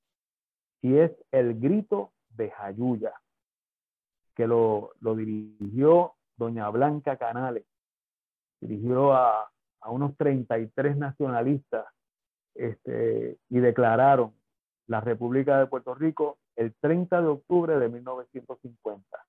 [0.81, 3.13] y es el grito de Jayuya,
[4.35, 7.65] que lo, lo dirigió doña Blanca Canales,
[8.61, 9.51] dirigió a,
[9.81, 11.85] a unos 33 nacionalistas
[12.55, 14.33] este, y declararon
[14.87, 19.28] la República de Puerto Rico el 30 de octubre de 1950.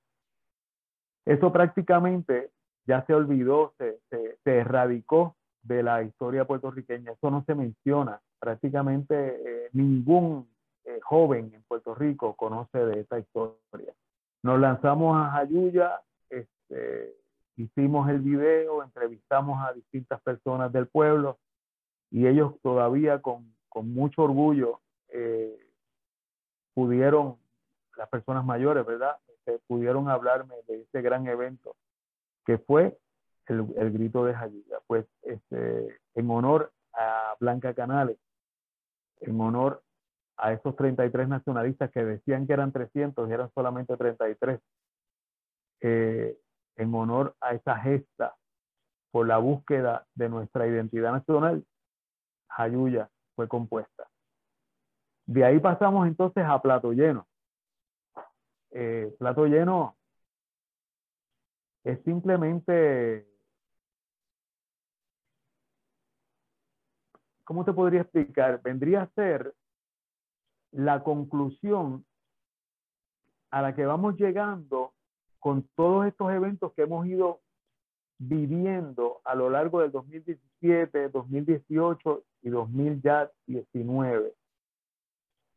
[1.30, 2.50] Eso prácticamente
[2.86, 7.12] ya se olvidó, se, se, erradicó de la historia puertorriqueña.
[7.12, 8.20] Eso no se menciona.
[8.40, 10.48] Prácticamente eh, ningún
[10.84, 13.94] eh, joven en Puerto Rico conoce de esta historia.
[14.42, 17.14] Nos lanzamos a Jayuya, este,
[17.54, 21.38] hicimos el video, entrevistamos a distintas personas del pueblo
[22.10, 25.56] y ellos todavía con, con mucho orgullo eh,
[26.74, 27.36] pudieron,
[27.96, 29.16] las personas mayores, ¿verdad?
[29.50, 31.76] Este, pudieron hablarme de ese gran evento
[32.44, 32.98] que fue
[33.46, 34.78] el, grito de Jayuya.
[34.86, 38.18] Pues este, en honor a Blanca Canales,
[39.20, 39.82] en honor
[40.36, 44.60] a esos 33 nacionalistas que decían que eran 300 y eran solamente 33,
[45.82, 46.38] eh,
[46.76, 48.34] en honor a esa gesta
[49.10, 51.64] por la búsqueda de nuestra identidad nacional,
[52.48, 54.08] Jayuya fue compuesta.
[55.26, 57.26] De ahí pasamos entonces a Plato Lleno.
[58.72, 59.96] Eh, plato Lleno
[61.82, 63.26] es simplemente,
[67.44, 68.60] ¿cómo te podría explicar?
[68.62, 69.54] Vendría a ser
[70.72, 72.04] la conclusión
[73.50, 74.92] a la que vamos llegando
[75.40, 77.40] con todos estos eventos que hemos ido
[78.18, 84.34] viviendo a lo largo del 2017, 2018 y 2019.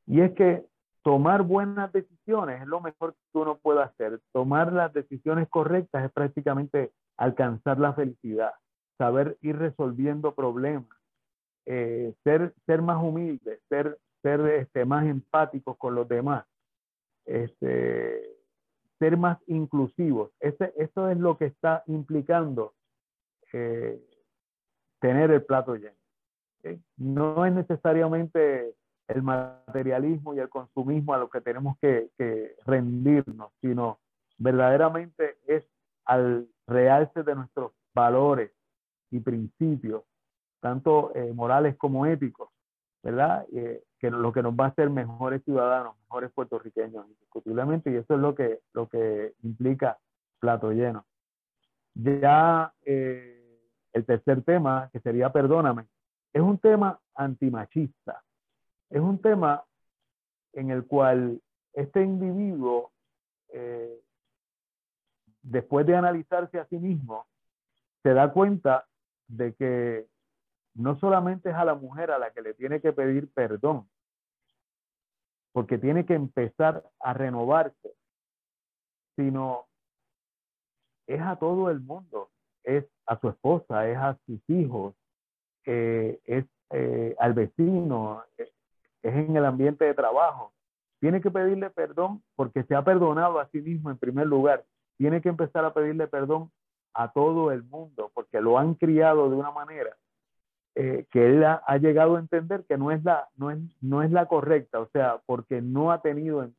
[0.07, 0.65] Y es que
[1.03, 4.19] tomar buenas decisiones es lo mejor que uno puede hacer.
[4.31, 8.53] Tomar las decisiones correctas es prácticamente alcanzar la felicidad,
[8.97, 10.97] saber ir resolviendo problemas,
[11.65, 16.45] eh, ser, ser más humilde, ser, ser este, más empáticos con los demás,
[17.25, 18.21] este,
[18.97, 20.31] ser más inclusivos.
[20.39, 22.73] Ese, eso es lo que está implicando
[23.51, 24.01] eh,
[24.99, 25.97] tener el plato lleno.
[26.95, 28.73] No es necesariamente
[29.07, 32.09] el materialismo y el consumismo a lo que tenemos que,
[32.65, 33.99] rendirnos, sino
[34.37, 35.63] verdaderamente es
[36.05, 38.51] al realce de nuestros valores
[39.11, 40.03] y principios,
[40.59, 42.49] tanto eh, morales como éticos,
[43.03, 43.45] ¿verdad?
[43.53, 48.15] Eh, que lo que nos va a hacer mejores ciudadanos, mejores puertorriqueños, indiscutiblemente, y eso
[48.15, 49.99] es lo que, lo que implica
[50.39, 51.05] plato lleno.
[51.93, 53.43] Ya eh,
[53.93, 55.85] el tercer tema, que sería Perdóname,
[56.33, 58.23] es un tema antimachista.
[58.93, 59.65] Es un tema
[60.53, 61.41] en el cual
[61.73, 62.91] este individuo,
[63.51, 63.99] eh,
[65.41, 67.25] después de analizarse a sí mismo,
[68.03, 68.85] se da cuenta
[69.27, 70.05] de que
[70.75, 73.89] no solamente es a la mujer a la que le tiene que pedir perdón,
[75.53, 77.95] porque tiene que empezar a renovarse,
[79.15, 79.65] sino
[81.07, 82.29] es a todo el mundo,
[82.63, 84.93] es a su esposa, es a sus hijos,
[85.65, 88.53] eh, es eh, al vecino, eh,
[89.03, 90.53] es en el ambiente de trabajo.
[90.99, 94.63] Tiene que pedirle perdón porque se ha perdonado a sí mismo en primer lugar.
[94.97, 96.51] Tiene que empezar a pedirle perdón
[96.93, 99.95] a todo el mundo porque lo han criado de una manera
[100.75, 104.25] que él ha, llegado a entender que no es la no es, no es la
[104.25, 106.49] correcta, o sea, porque no ha tenido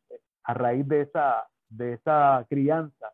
[0.45, 3.13] a raíz de esa de esa crianza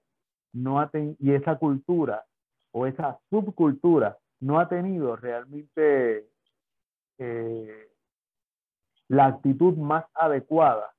[0.52, 2.24] no ha y esa cultura
[2.72, 6.28] o esa subcultura no ha tenido realmente
[7.18, 7.89] eh,
[9.10, 10.92] la actitud más adecuada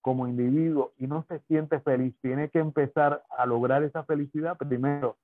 [0.00, 5.16] como individuo y no se siente feliz, tiene que empezar a lograr esa felicidad primero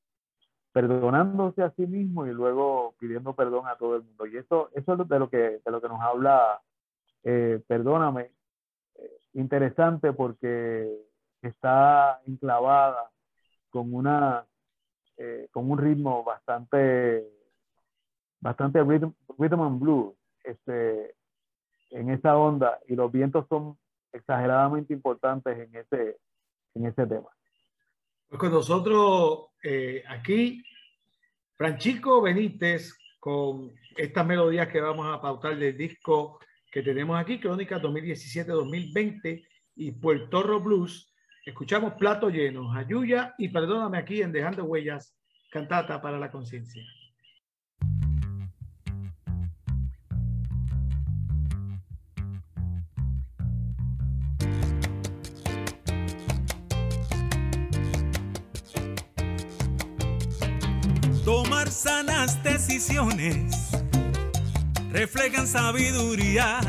[0.73, 4.27] perdonándose a sí mismo y luego pidiendo perdón a todo el mundo.
[4.27, 6.61] Y eso, eso es de lo que, de lo que nos habla,
[7.23, 8.33] eh, perdóname,
[8.97, 10.93] eh, interesante porque
[11.43, 13.09] está enclavada
[13.71, 14.45] con una
[15.53, 17.25] con un ritmo bastante
[18.41, 21.15] bastante rhythm, rhythm and blues este,
[21.93, 23.79] en esa onda y los vientos son
[24.13, 26.19] exageradamente importantes en ese,
[26.75, 27.29] en ese tema.
[28.29, 30.65] Pues con nosotros eh, aquí,
[31.57, 36.39] Francisco Benítez, con estas melodías que vamos a pautar del disco
[36.71, 41.13] que tenemos aquí, Crónica 2017-2020 y Puerto Rico Blues.
[41.45, 45.17] Escuchamos Plato Lleno, Ayuya y Perdóname aquí en Dejando Huellas,
[45.51, 46.83] cantata para la conciencia.
[61.83, 63.71] Sanas decisiones
[64.93, 66.61] reflejan sabiduría,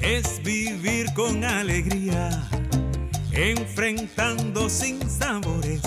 [0.00, 2.30] es vivir con alegría,
[3.32, 5.82] enfrentando sin sabores,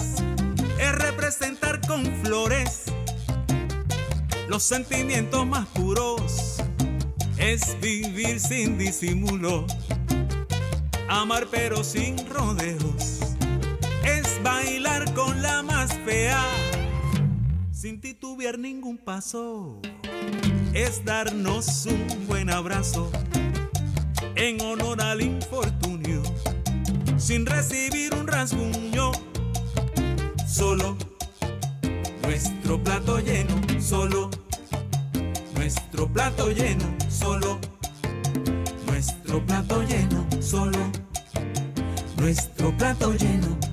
[0.79, 2.83] es representar con flores
[4.47, 6.57] los sentimientos más puros,
[7.37, 9.65] es vivir sin disimulo,
[11.09, 13.21] amar pero sin rodeos,
[14.05, 16.43] es bailar con la más fea
[17.83, 19.81] sin titubear ningún paso,
[20.73, 23.11] es darnos un buen abrazo
[24.35, 26.23] en honor al infortunio,
[27.17, 29.11] sin recibir un rasguño,
[30.47, 30.95] solo
[32.21, 34.29] nuestro plato lleno, solo
[35.53, 37.59] nuestro plato lleno, solo
[38.87, 40.79] nuestro plato lleno, solo
[42.15, 43.72] nuestro plato lleno.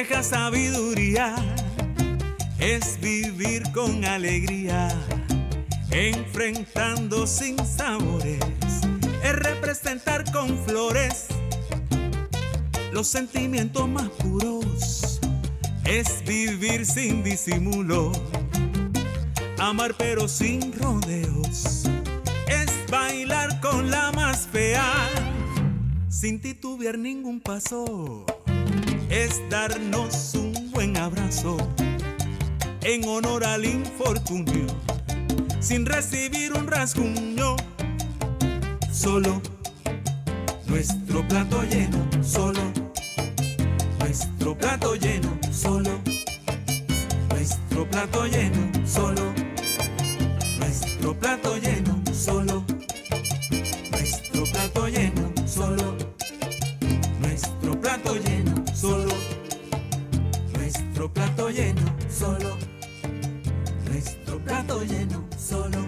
[0.00, 1.34] Refleja sabiduría,
[2.58, 4.88] es vivir con alegría,
[5.90, 8.40] enfrentando sin sabores,
[9.22, 11.26] es representar con flores
[12.92, 15.20] los sentimientos más puros,
[15.84, 18.12] es vivir sin disimulo,
[19.58, 21.84] amar pero sin rodeos,
[22.48, 25.10] es bailar con la más fea
[26.08, 28.24] sin titubear ningún paso,
[29.10, 31.56] es darnos un buen abrazo
[32.82, 34.66] en honor al infortunio,
[35.58, 37.56] sin recibir un rasguño,
[38.92, 39.42] solo
[40.66, 42.60] nuestro plato lleno, solo
[43.98, 45.90] nuestro plato lleno, solo
[47.30, 49.22] nuestro plato lleno, solo
[50.58, 52.64] nuestro plato lleno, solo
[53.90, 56.10] nuestro plato lleno, solo
[61.08, 62.56] plato lleno, solo.
[63.86, 65.86] Nuestro plato lleno, solo.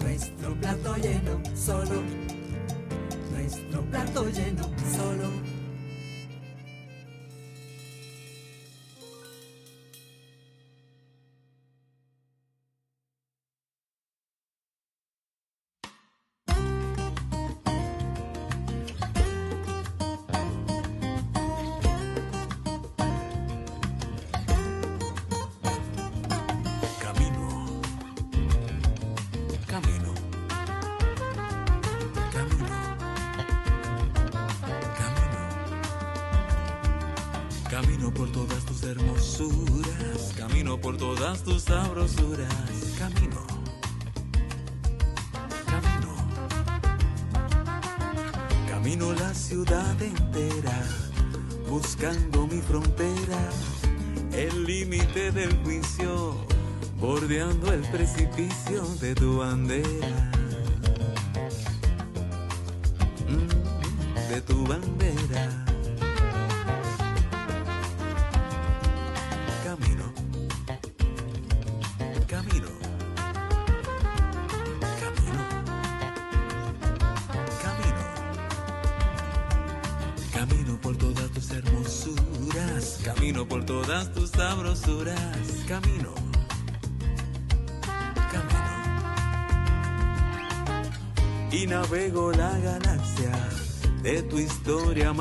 [0.00, 2.02] Nuestro plato lleno, solo.
[3.32, 5.53] Nuestro plato lleno, solo.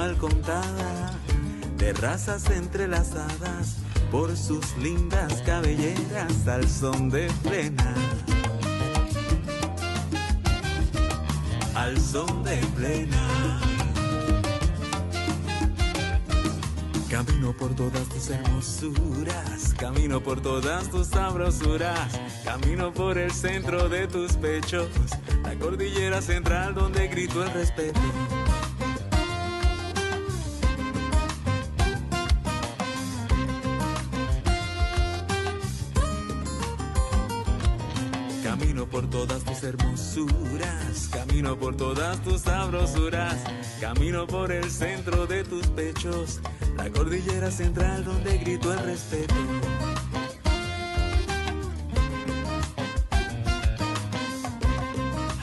[0.03, 1.13] Mal contada,
[1.77, 3.77] de razas entrelazadas
[4.11, 7.95] por sus lindas cabelleras al son de plena.
[11.73, 13.61] Al son de plena.
[17.09, 24.07] Camino por todas tus hermosuras, camino por todas tus sabrosuras, camino por el centro de
[24.07, 24.89] tus pechos,
[25.43, 28.01] la cordillera central donde grito el respeto.
[43.83, 46.39] Camino por el centro de tus pechos,
[46.77, 49.35] la cordillera central donde grito el respeto.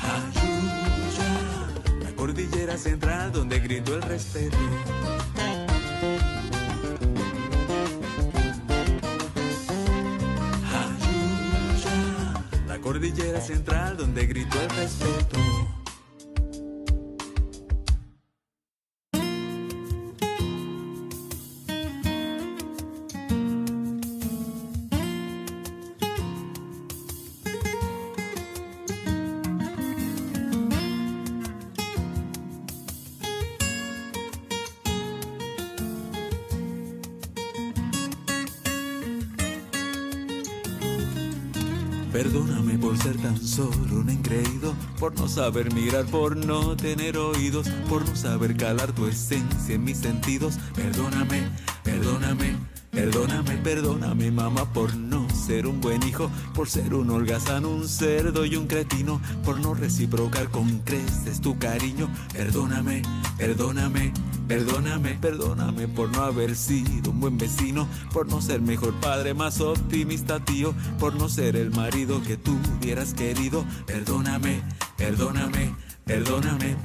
[0.00, 1.32] Ayuya,
[2.02, 4.56] la cordillera central donde grito el respeto.
[10.80, 15.49] Ayuya, la cordillera central donde grito el respeto.
[45.00, 49.82] Por no saber mirar, por no tener oídos, por no saber calar tu esencia en
[49.82, 50.58] mis sentidos.
[50.74, 51.48] Perdóname,
[51.82, 52.54] perdóname,
[52.90, 58.44] perdóname, perdóname, mamá, por no ser un buen hijo, por ser un holgazán, un cerdo
[58.44, 62.10] y un cretino, por no reciprocar con creces tu cariño.
[62.34, 63.00] Perdóname,
[63.38, 64.12] perdóname.
[64.50, 69.60] Perdóname, perdóname por no haber sido un buen vecino, por no ser mejor padre, más
[69.60, 73.64] optimista tío, por no ser el marido que tú hubieras querido.
[73.86, 74.60] Perdóname,
[75.00, 75.74] perdóname,
[76.04, 76.76] perdóname.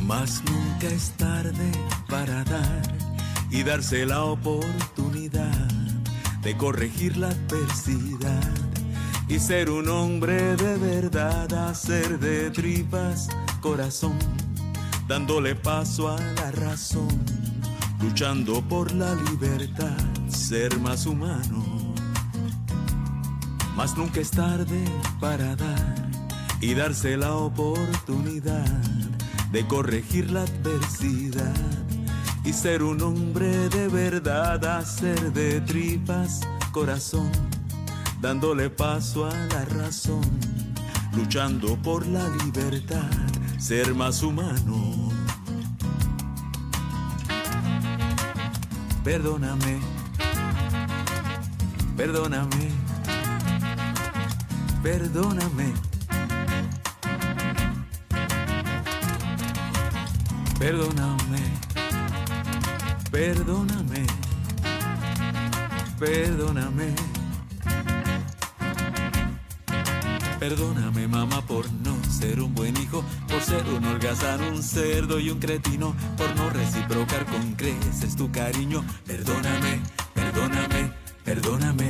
[0.00, 1.70] Mas nunca es tarde
[2.08, 2.82] para dar
[3.50, 5.68] y darse la oportunidad
[6.42, 8.50] de corregir la adversidad
[9.28, 13.28] y ser un hombre de verdad, hacer de tripas
[13.60, 14.18] corazón
[15.06, 17.24] dándole paso a la razón,
[18.00, 21.94] luchando por la libertad, ser más humano.
[23.76, 24.84] Mas nunca es tarde
[25.20, 26.11] para dar
[26.62, 28.64] y darse la oportunidad
[29.50, 31.52] de corregir la adversidad
[32.44, 36.40] y ser un hombre de verdad, hacer de tripas
[36.70, 37.30] corazón,
[38.20, 40.22] dándole paso a la razón,
[41.14, 43.10] luchando por la libertad
[43.58, 45.10] ser más humano.
[49.02, 49.80] Perdóname,
[51.96, 52.68] perdóname,
[54.80, 55.91] perdóname.
[60.62, 61.42] Perdóname,
[63.10, 64.06] perdóname,
[65.98, 66.94] perdóname.
[70.38, 75.30] Perdóname mamá por no ser un buen hijo, por ser un holgazán, un cerdo y
[75.30, 78.84] un cretino, por no reciprocar con creces tu cariño.
[79.04, 79.80] Perdóname,
[80.14, 80.92] perdóname,
[81.24, 81.81] perdóname.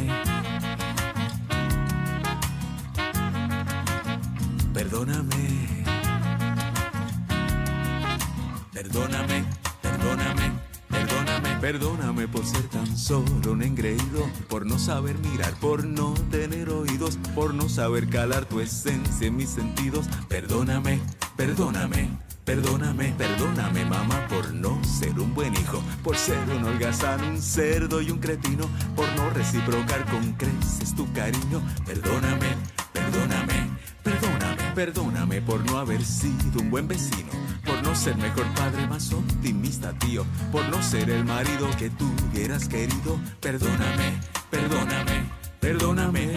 [8.83, 9.45] Perdóname,
[9.81, 10.53] perdóname,
[10.89, 16.69] perdóname, perdóname por ser tan solo un engreído, por no saber mirar, por no tener
[16.69, 20.07] oídos, por no saber calar tu esencia en mis sentidos.
[20.29, 21.01] Perdóname,
[21.37, 22.11] perdóname,
[22.45, 28.03] Perdóname, perdóname mamá por no ser un buen hijo, por ser un holgazán, un cerdo
[28.03, 31.63] y un cretino, por no reciprocar con creces tu cariño.
[31.87, 32.57] Perdóname,
[32.93, 33.71] perdóname,
[34.03, 37.31] perdóname, perdóname por no haber sido un buen vecino,
[37.65, 42.11] por no ser mejor padre, más optimista tío, por no ser el marido que tú
[42.31, 43.21] hubieras querido.
[43.39, 44.19] Perdóname,
[44.51, 45.25] perdóname,
[45.61, 46.33] perdóname.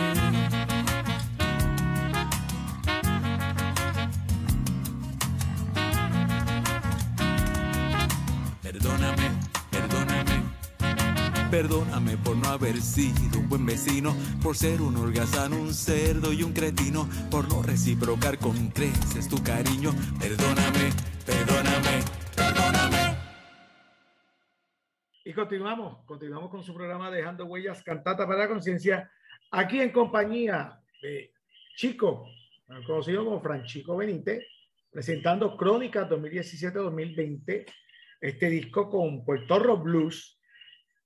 [8.61, 9.31] Perdóname,
[9.71, 10.43] perdóname.
[11.49, 16.43] Perdóname por no haber sido un buen vecino, por ser un holgazán, un cerdo y
[16.43, 19.95] un cretino, por no reciprocar con creces tu cariño.
[20.19, 22.03] Perdóname, perdóname,
[22.35, 23.17] perdóname.
[25.23, 29.11] Y continuamos, continuamos con su programa Dejando Huellas, Cantata para la Conciencia,
[29.51, 31.33] aquí en compañía de
[31.75, 32.27] Chico,
[32.85, 34.43] conocido como Franchico Benítez,
[34.91, 37.65] presentando Crónicas 2017-2020
[38.21, 40.39] este disco con Puerto Blues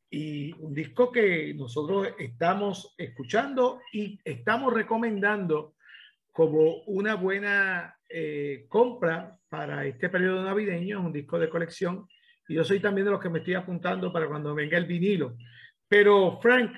[0.10, 5.76] y un disco que nosotros estamos escuchando y estamos recomendando
[6.32, 12.08] como una buena eh, compra para este periodo navideño, es un disco de colección
[12.48, 15.38] y yo soy también de los que me estoy apuntando para cuando venga el vinilo.
[15.88, 16.72] Pero Frank,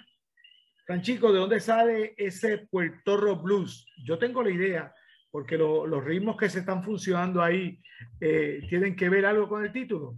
[0.86, 3.86] Franchico, ¿de dónde sale ese Puerto Rico Blues?
[4.04, 4.94] Yo tengo la idea,
[5.32, 7.80] porque lo, los ritmos que se están funcionando ahí
[8.20, 10.16] eh, tienen que ver algo con el título.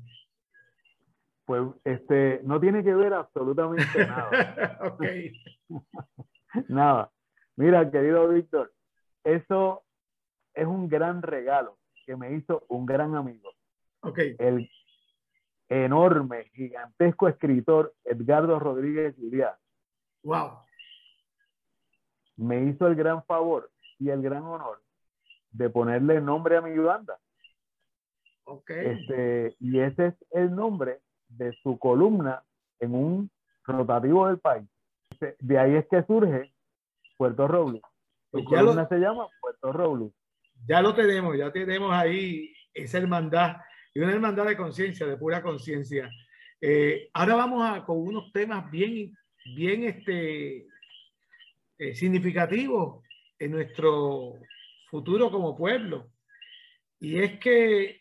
[1.45, 4.80] Pues este, no tiene que ver absolutamente nada.
[4.82, 5.03] ok.
[6.70, 7.11] nada.
[7.55, 8.74] Mira, querido Víctor,
[9.24, 9.84] eso
[10.53, 13.51] es un gran regalo que me hizo un gran amigo.
[14.01, 14.19] Ok.
[14.39, 14.69] El
[15.69, 19.57] enorme, gigantesco escritor Edgardo Rodríguez Juliá.
[20.23, 20.59] Wow.
[22.37, 24.81] Me hizo el gran favor y el gran honor
[25.51, 27.19] de ponerle nombre a mi banda.
[28.45, 28.69] Ok.
[28.71, 30.99] Este, y ese es el nombre
[31.29, 32.43] de su columna
[32.79, 33.31] en un
[33.63, 34.67] rotativo del país.
[35.39, 36.53] De ahí es que surge
[37.17, 37.81] Puerto Robles.
[38.31, 40.11] Su Pues columna lo- se llama Puerto Robles.
[40.66, 43.57] Ya lo tenemos, ya tenemos ahí esa hermandad
[43.93, 46.09] y una hermandad de conciencia, de pura conciencia.
[46.61, 49.16] Eh, ahora vamos a con unos temas bien,
[49.55, 50.66] bien este,
[51.78, 53.03] eh, significativos
[53.38, 54.39] en nuestro
[54.89, 56.09] futuro como pueblo.
[56.99, 57.99] Y es que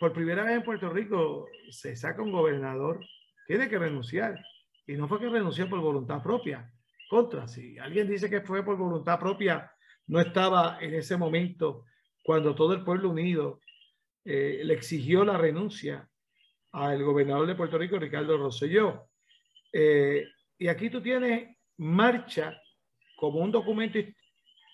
[0.00, 3.04] por primera vez en Puerto Rico se saca un gobernador,
[3.46, 4.42] tiene que renunciar.
[4.86, 6.72] Y no fue que renunció por voluntad propia.
[7.08, 9.70] Contra, si alguien dice que fue por voluntad propia,
[10.06, 11.84] no estaba en ese momento
[12.22, 13.60] cuando todo el pueblo unido
[14.24, 16.08] eh, le exigió la renuncia
[16.72, 19.08] al gobernador de Puerto Rico, Ricardo Rosselló.
[19.72, 20.26] Eh,
[20.58, 22.60] y aquí tú tienes marcha
[23.16, 23.98] como un documento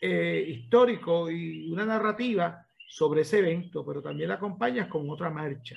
[0.01, 5.77] eh, histórico y una narrativa sobre ese evento, pero también la acompañas con otra marcha.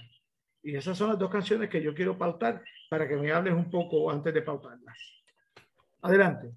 [0.63, 3.69] Y esas son las dos canciones que yo quiero pautar para que me hables un
[3.69, 4.97] poco antes de pautarlas.
[6.01, 6.51] Adelante.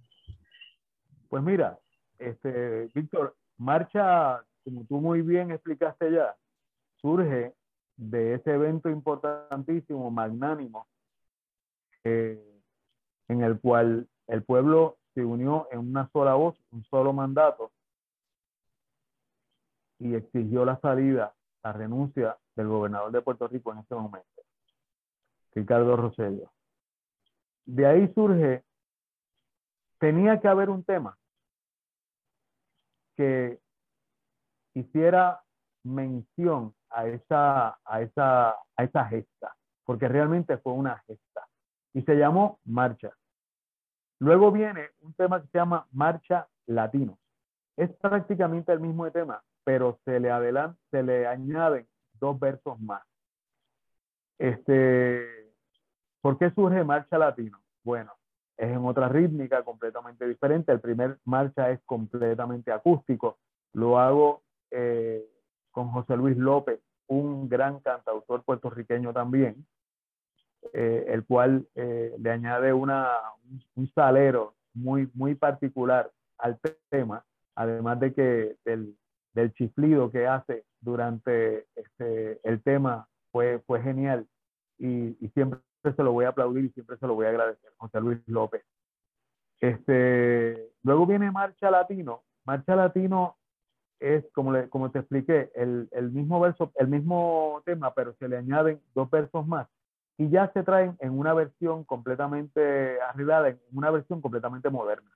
[1.28, 1.78] Pues mira,
[2.24, 6.34] este, Víctor, Marcha, como tú muy bien explicaste ya,
[6.96, 7.54] surge
[7.96, 10.86] de ese evento importantísimo, magnánimo,
[12.02, 12.62] eh,
[13.28, 17.70] en el cual el pueblo se unió en una sola voz, un solo mandato,
[19.98, 24.42] y exigió la salida, la renuncia del gobernador de Puerto Rico en ese momento,
[25.52, 26.50] Ricardo Rosello.
[27.64, 28.64] De ahí surge,
[29.98, 31.16] tenía que haber un tema
[33.16, 33.60] que
[34.74, 35.42] hiciera
[35.84, 41.46] mención a esa, a esa, a esa gesta, porque realmente fue una gesta,
[41.92, 43.12] y se llamó Marcha.
[44.20, 47.18] Luego viene un tema que se llama Marcha Latino.
[47.76, 53.02] Es prácticamente el mismo tema, pero se le adelan, se le añaden dos versos más.
[54.38, 55.52] Este,
[56.20, 57.60] ¿Por qué surge Marcha Latino?
[57.82, 58.12] Bueno,
[58.56, 60.72] es en otra rítmica completamente diferente.
[60.72, 63.38] El primer marcha es completamente acústico.
[63.72, 65.24] Lo hago eh,
[65.70, 69.66] con José Luis López, un gran cantautor puertorriqueño también,
[70.72, 73.08] eh, el cual eh, le añade una,
[73.74, 77.24] un, salero muy, muy particular al tema,
[77.54, 78.96] además de que del,
[79.34, 84.26] del chiflido que hace durante este, el tema fue, fue genial
[84.78, 85.60] y, y siempre
[85.92, 88.64] se lo voy a aplaudir y siempre se lo voy a agradecer, José Luis López.
[89.60, 92.22] Este, luego viene Marcha Latino.
[92.44, 93.36] Marcha Latino
[94.00, 98.28] es, como, le, como te expliqué, el, el, mismo verso, el mismo tema, pero se
[98.28, 99.68] le añaden dos versos más.
[100.16, 105.10] Y ya se traen en una versión completamente arreglada, en una versión completamente moderna.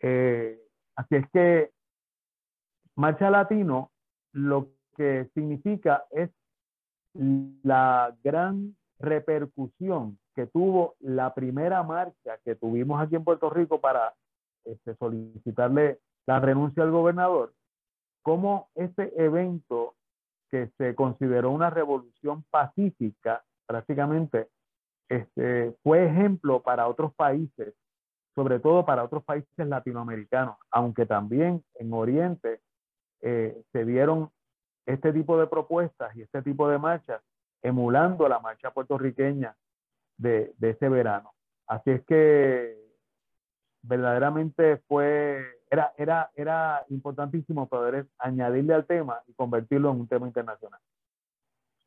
[0.00, 0.60] Eh,
[0.96, 1.72] así es que
[2.96, 3.90] Marcha Latino
[4.32, 6.30] lo que significa es
[7.14, 14.14] la gran repercusión que tuvo la primera marcha que tuvimos aquí en Puerto Rico para
[14.64, 17.52] este, solicitarle la renuncia al gobernador,
[18.22, 19.94] como este evento
[20.50, 24.48] que se consideró una revolución pacífica, prácticamente
[25.08, 27.74] este, fue ejemplo para otros países,
[28.34, 32.60] sobre todo para otros países latinoamericanos, aunque también en Oriente
[33.20, 34.30] eh, se dieron
[34.86, 37.20] este tipo de propuestas y este tipo de marchas
[37.62, 39.56] emulando la marcha puertorriqueña
[40.16, 41.34] de, ese verano.
[41.66, 42.76] Así es que
[43.82, 50.26] verdaderamente fue, era, era, era importantísimo poder añadirle al tema y convertirlo en un tema
[50.26, 50.80] internacional.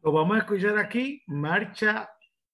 [0.02, 2.12] Lo vamos a escuchar aquí, marcha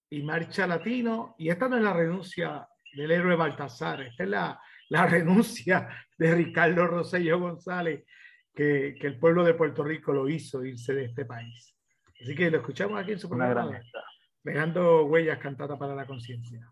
[0.09, 4.61] y marcha latino, y esta no es la renuncia del héroe Baltasar, esta es la,
[4.89, 8.05] la renuncia de Ricardo Rosello González,
[8.53, 11.73] que, que, el pueblo de Puerto Rico lo hizo irse de este país.
[12.21, 13.81] Así que lo escuchamos aquí en su programa,
[14.43, 16.71] dejando huellas cantadas para la conciencia.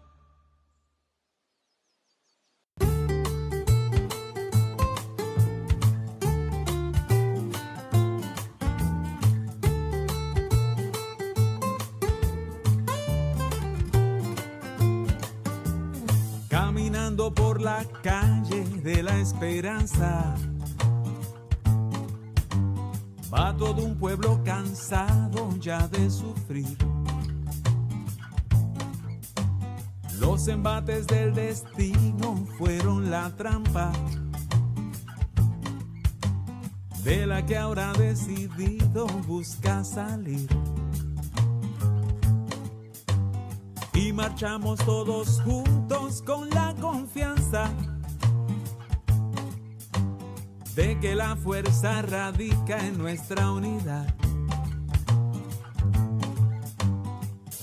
[17.81, 20.35] la calle de la esperanza
[23.33, 26.77] Va todo un pueblo cansado ya de sufrir.
[30.19, 33.93] Los embates del destino fueron la trampa
[37.05, 40.49] de la que ahora decidido busca salir.
[44.11, 47.71] Y marchamos todos juntos con la confianza
[50.75, 54.13] de que la fuerza radica en nuestra unidad.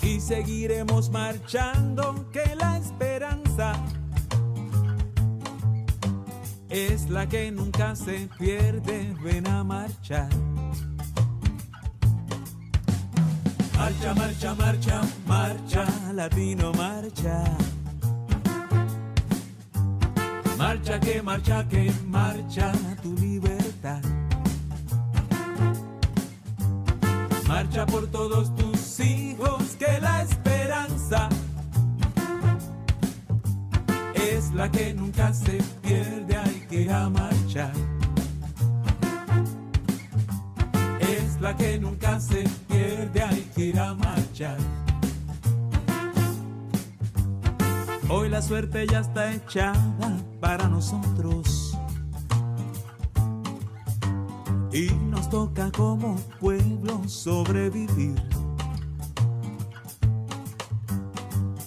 [0.00, 3.74] y seguiremos marchando que la esperanza
[6.70, 10.30] es la que nunca se pierde, ven a marchar.
[13.88, 17.42] Marcha, marcha, marcha, marcha, latino, marcha.
[20.58, 22.70] Marcha que marcha que marcha
[23.02, 24.02] tu libertad.
[27.46, 31.30] Marcha por todos tus hijos que la esperanza
[34.14, 36.66] es la que nunca se pierde ahí
[37.10, 37.97] marchar.
[41.08, 44.58] Es la que nunca se pierde, que ir a marchar.
[48.10, 51.76] Hoy la suerte ya está echada para nosotros.
[54.72, 58.22] Y nos toca como pueblo sobrevivir.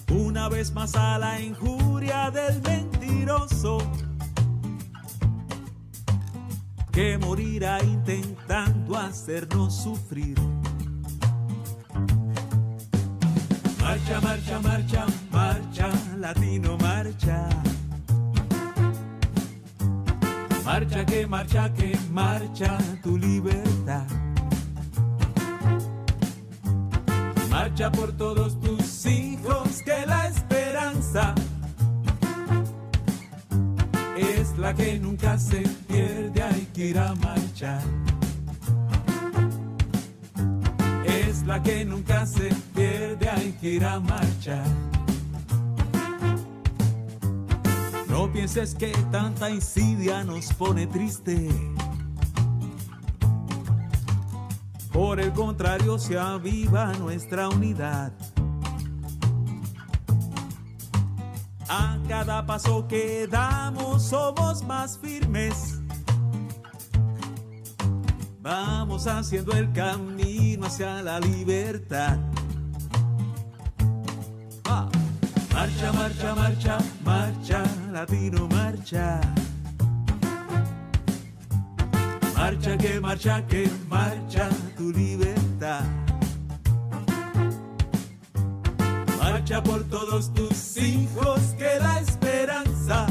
[0.08, 3.78] Una vez más a la injuria del mentiroso
[6.92, 10.38] que morirá intentando hacernos sufrir.
[13.80, 15.88] Marcha, marcha, marcha, marcha,
[16.18, 17.48] latino, marcha.
[20.64, 24.06] Marcha que marcha que marcha tu libertad.
[27.50, 31.34] Marcha por todos tus hijos que la esperanza
[34.16, 36.41] es la que nunca se pierde,
[36.72, 37.82] hay que ir a marchar.
[41.04, 44.64] Es la que nunca se pierde, hay que ir a marchar.
[48.08, 51.48] No pienses que tanta insidia nos pone triste.
[54.92, 58.12] Por el contrario, se aviva nuestra unidad.
[61.68, 65.81] A cada paso que damos somos más firmes.
[68.42, 72.18] Vamos haciendo el camino hacia la libertad.
[75.52, 77.62] Marcha, marcha, marcha, marcha,
[77.92, 79.20] latino, marcha.
[82.36, 85.84] Marcha que marcha que marcha tu libertad.
[89.18, 93.06] Marcha por todos tus hijos que la esperanza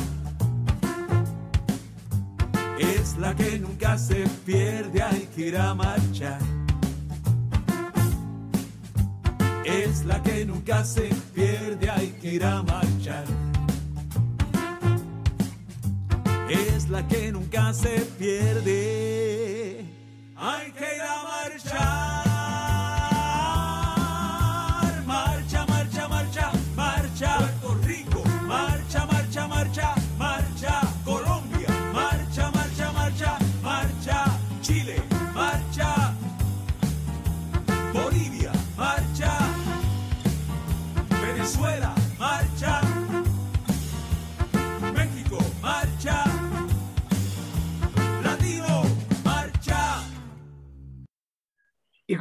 [3.12, 6.40] es la que nunca se pierde, hay que ir a marchar.
[9.66, 13.26] Es la que nunca se pierde, hay que ir a marchar.
[16.50, 19.86] Es la que nunca se pierde,
[20.36, 22.11] hay que ir a marchar.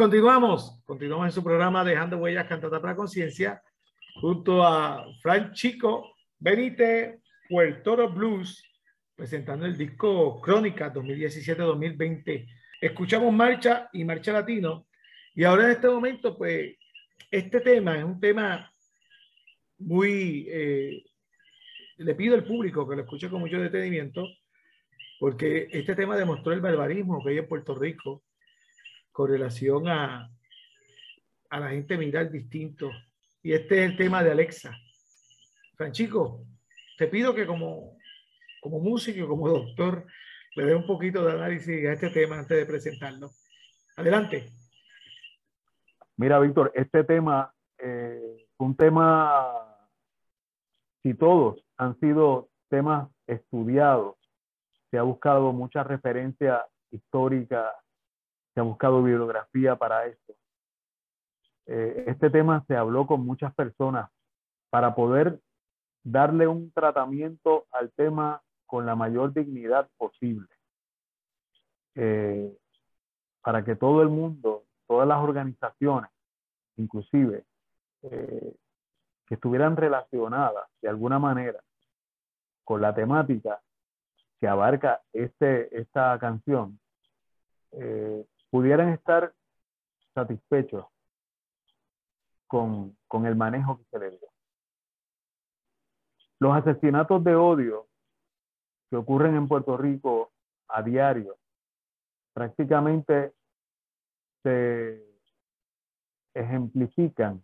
[0.01, 3.63] Continuamos, continuamos en su programa Dejando Huellas Cantata para Conciencia,
[4.19, 8.65] junto a Frank Chico Benítez, Puerto Blues,
[9.15, 12.49] presentando el disco Crónica 2017-2020.
[12.81, 14.87] Escuchamos Marcha y Marcha Latino,
[15.35, 16.79] y ahora en este momento, pues,
[17.31, 18.73] este tema es un tema
[19.81, 20.47] muy...
[20.49, 21.05] eh,
[21.99, 24.27] le pido al público que lo escuche con mucho detenimiento,
[25.19, 28.23] porque este tema demostró el barbarismo que hay en Puerto Rico
[29.21, 30.31] con relación a,
[31.51, 32.91] a la gente mirar distinto.
[33.43, 34.75] Y este es el tema de Alexa.
[35.77, 36.47] Franchico,
[36.97, 37.99] te pido que como,
[38.63, 40.07] como músico como doctor
[40.57, 43.31] le dé un poquito de análisis a este tema antes de presentarlo.
[43.99, 44.47] Adelante.
[46.17, 49.77] Mira, Víctor, este tema eh, un tema,
[51.03, 54.17] si todos han sido temas estudiados,
[54.91, 57.71] se ha buscado mucha referencia histórica,
[58.55, 60.35] se ha buscado bibliografía para esto.
[61.67, 64.11] Eh, este tema se habló con muchas personas
[64.71, 65.41] para poder
[66.03, 70.49] darle un tratamiento al tema con la mayor dignidad posible.
[71.95, 72.57] Eh,
[73.43, 76.11] para que todo el mundo, todas las organizaciones,
[76.77, 77.45] inclusive,
[78.03, 78.55] eh,
[79.27, 81.61] que estuvieran relacionadas de alguna manera
[82.65, 83.61] con la temática
[84.39, 86.79] que abarca este, esta canción,
[87.73, 89.33] eh, pudieran estar
[90.15, 90.87] satisfechos
[92.47, 94.29] con, con el manejo que se le dio.
[96.41, 97.89] Los asesinatos de odio
[98.89, 100.33] que ocurren en Puerto Rico
[100.69, 101.39] a diario
[102.33, 103.35] prácticamente
[104.43, 105.05] se
[106.35, 107.43] ejemplifican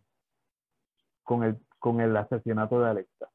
[1.22, 3.30] con el, con el asesinato de Alexa.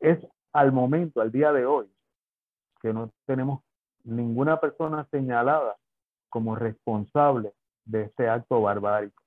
[0.00, 0.18] Es
[0.52, 1.90] al momento, al día de hoy,
[2.80, 3.62] que no tenemos
[4.04, 5.76] ninguna persona señalada
[6.28, 7.52] como responsable
[7.84, 9.22] de este acto barbárico.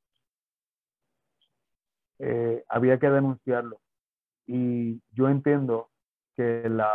[2.20, 3.80] Eh, había que denunciarlo.
[4.46, 5.90] Y yo entiendo
[6.36, 6.92] que la,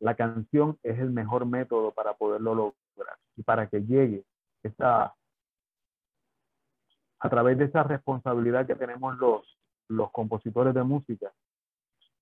[0.00, 4.24] la canción es el mejor método para poderlo lograr y para que llegue
[4.62, 5.14] esa,
[7.20, 9.58] a través de esa responsabilidad que tenemos los,
[9.88, 11.32] los compositores de música,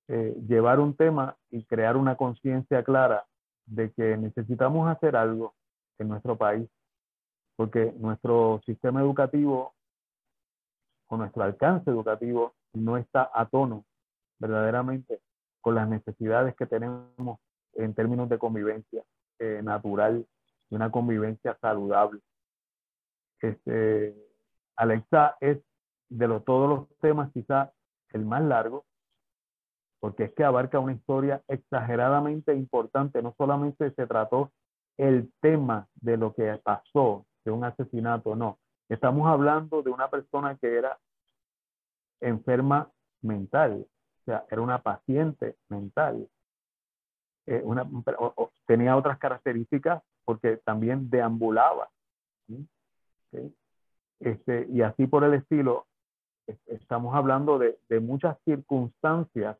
[0.09, 3.25] eh, llevar un tema y crear una conciencia clara
[3.67, 5.55] de que necesitamos hacer algo
[5.99, 6.69] en nuestro país,
[7.57, 9.75] porque nuestro sistema educativo
[11.09, 13.85] o nuestro alcance educativo no está a tono
[14.39, 15.21] verdaderamente
[15.61, 17.39] con las necesidades que tenemos
[17.75, 19.03] en términos de convivencia
[19.39, 20.27] eh, natural
[20.69, 22.21] y una convivencia saludable.
[23.41, 24.15] Este,
[24.77, 25.59] Alexa es
[26.09, 27.73] de los, todos los temas quizá
[28.11, 28.85] el más largo,
[30.03, 33.23] porque es que abarca una historia exageradamente importante.
[33.23, 34.51] No solamente se trató
[34.97, 38.59] el tema de lo que pasó, de un asesinato, no.
[38.89, 40.99] Estamos hablando de una persona que era
[42.21, 42.91] enferma
[43.21, 43.87] mental,
[44.23, 46.29] o sea, era una paciente mental.
[47.47, 47.89] Eh, una,
[48.67, 51.89] tenía otras características porque también deambulaba.
[54.19, 55.87] Este, y así por el estilo,
[56.67, 59.57] estamos hablando de, muchas circunstancias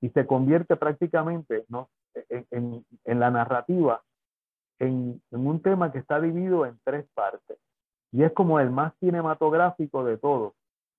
[0.00, 1.90] y se convierte prácticamente ¿no?
[2.28, 4.02] en, en, la narrativa
[4.78, 7.58] en, en, un tema que está dividido en tres partes.
[8.12, 10.54] Y es como el más cinematográfico de todos.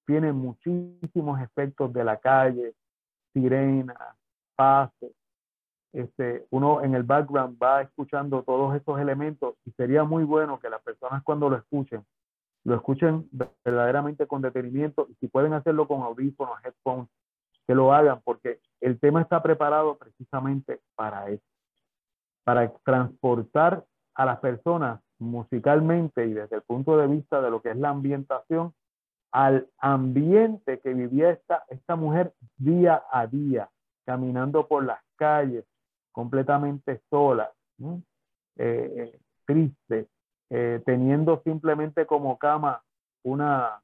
[0.05, 2.73] Tiene muchísimos efectos de la calle,
[3.33, 4.15] sirenas,
[4.55, 5.11] pases,
[5.93, 10.69] este, uno en el background va escuchando todos estos elementos y sería muy bueno que
[10.69, 12.05] las personas cuando lo escuchen,
[12.63, 13.27] lo escuchen
[13.65, 17.09] verdaderamente con detenimiento y si pueden hacerlo con audífonos, headphones,
[17.71, 21.45] que lo hagan porque el tema está preparado precisamente para eso,
[22.43, 27.69] para transportar a las personas musicalmente y desde el punto de vista de lo que
[27.69, 28.73] es la ambientación
[29.31, 33.69] al ambiente que vivía esta, esta mujer día a día,
[34.05, 35.63] caminando por las calles,
[36.11, 37.95] completamente sola, eh,
[38.57, 40.09] eh, triste,
[40.49, 42.83] eh, teniendo simplemente como cama
[43.23, 43.81] una,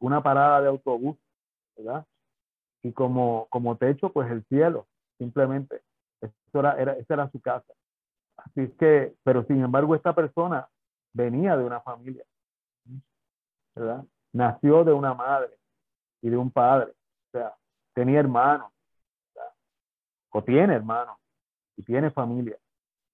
[0.00, 1.16] una parada de autobús.
[2.82, 4.86] Y como, como techo, pues el cielo,
[5.18, 5.82] simplemente.
[6.20, 7.72] Eso era, era, esa era su casa.
[8.36, 10.68] Así es que, pero sin embargo, esta persona
[11.12, 12.24] venía de una familia,
[13.74, 14.04] ¿verdad?
[14.32, 15.50] Nació de una madre
[16.22, 17.54] y de un padre, o sea,
[17.94, 18.70] tenía hermanos,
[20.30, 21.16] o tiene hermanos
[21.76, 22.56] y tiene familia.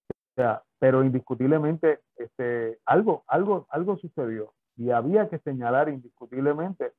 [0.09, 6.93] O sea, pero indiscutiblemente este, algo, algo, algo sucedió y había que señalar indiscutiblemente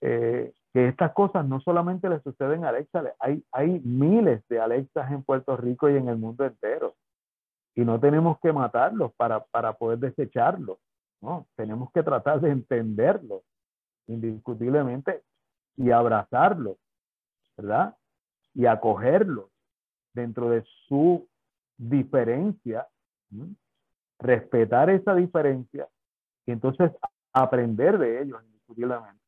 [0.00, 5.08] eh, que estas cosas no solamente le suceden a Alexa, hay, hay miles de Alexas
[5.12, 6.96] en Puerto Rico y en el mundo entero.
[7.76, 10.78] Y no tenemos que matarlos para, para poder desecharlos,
[11.20, 11.46] ¿no?
[11.54, 13.42] Tenemos que tratar de entenderlos
[14.08, 15.22] indiscutiblemente
[15.76, 16.76] y abrazarlos,
[17.56, 17.96] ¿verdad?
[18.52, 19.50] Y acogerlos
[20.12, 21.28] dentro de su
[21.76, 22.88] diferencia,
[24.18, 25.88] respetar esa diferencia
[26.46, 26.90] y entonces
[27.32, 29.23] aprender de ellos indiscutiblemente.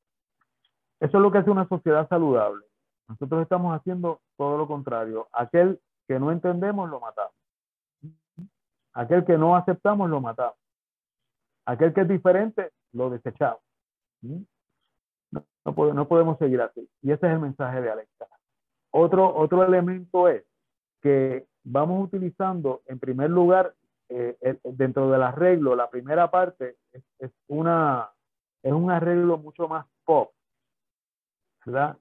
[1.00, 2.64] Eso es lo que hace una sociedad saludable.
[3.08, 5.28] Nosotros estamos haciendo todo lo contrario.
[5.32, 7.34] Aquel que no entendemos, lo matamos.
[8.94, 10.56] Aquel que no aceptamos, lo matamos.
[11.66, 13.60] Aquel que es diferente, lo desechamos.
[14.22, 16.88] No, no, podemos seguir así.
[17.02, 18.26] Y ese es el mensaje de Alexa.
[18.90, 20.44] Otro, otro elemento es
[21.02, 23.74] que vamos utilizando, en primer lugar,
[24.08, 26.76] eh, dentro del arreglo, la primera parte
[27.18, 28.08] es, una,
[28.62, 30.30] es un arreglo mucho más pop,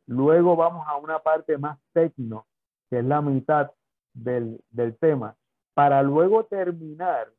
[0.05, 2.45] Luego vamos a una parte más tecno,
[2.89, 3.71] que es la mitad
[4.13, 5.35] del, del tema,
[5.73, 7.31] para luego terminar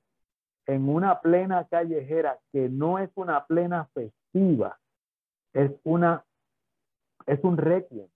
[0.67, 4.79] en una plena callejera que no es una plena festiva,
[5.53, 6.25] es una
[7.27, 8.09] es un requiem.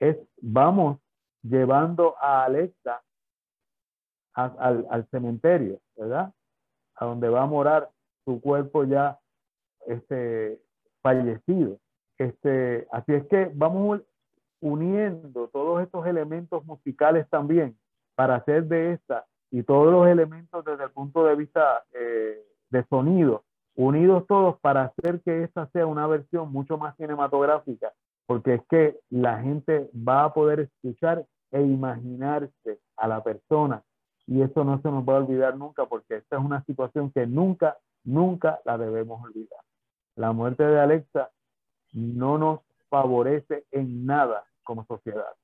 [0.00, 0.98] es vamos
[1.42, 3.02] llevando a Alexa
[4.34, 6.32] al, al, cementerio, ¿verdad?
[6.96, 7.90] A donde va a morar
[8.24, 9.20] su cuerpo ya
[9.86, 10.60] este,
[11.02, 11.78] fallecido.
[12.18, 14.00] Este, así es que vamos
[14.60, 17.76] uniendo todos estos elementos musicales también
[18.14, 22.40] para hacer de esta y todos los elementos desde el punto de vista eh,
[22.70, 23.44] de sonido,
[23.74, 27.92] unidos todos para hacer que esta sea una versión mucho más cinematográfica
[28.26, 33.82] porque es que la gente va a poder escuchar e imaginarse a la persona
[34.26, 37.26] y eso no se nos va a olvidar nunca porque esta es una situación que
[37.26, 39.60] nunca, nunca la debemos olvidar.
[40.16, 41.30] La muerte de Alexa
[41.92, 45.34] no nos favorece en nada como sociedad.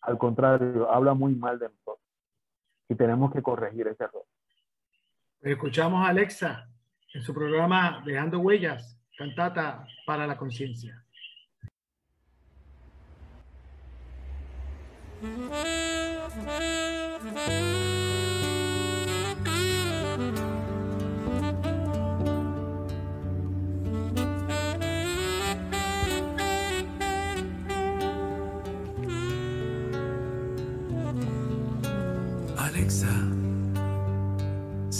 [0.00, 2.06] Al contrario, habla muy mal de nosotros
[2.88, 4.24] y tenemos que corregir ese error.
[5.42, 6.68] Escuchamos a Alexa
[7.12, 11.02] en su programa Dejando Huellas, cantata para la conciencia.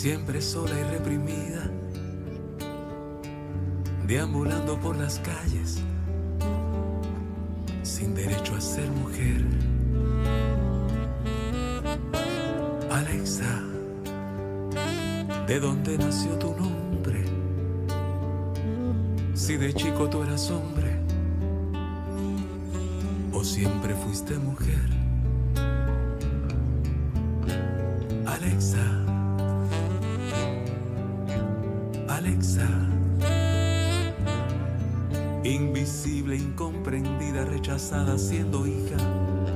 [0.07, 1.69] siempre sola y reprimida,
[4.07, 5.83] deambulando por las calles,
[7.83, 9.45] sin derecho a ser mujer.
[12.89, 13.65] Alexa,
[15.49, 17.25] ¿de dónde nació tu nombre?
[19.35, 21.01] Si de chico tú eras hombre,
[23.33, 24.96] o siempre fuiste mujer.
[37.67, 38.97] Rechazada, siendo hija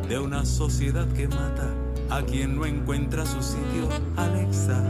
[0.09, 1.73] de una sociedad que mata
[2.11, 3.89] a quien no encuentra su sitio.
[4.17, 4.83] Alexa,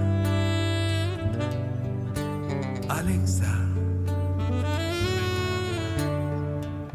[2.89, 3.69] Alexa,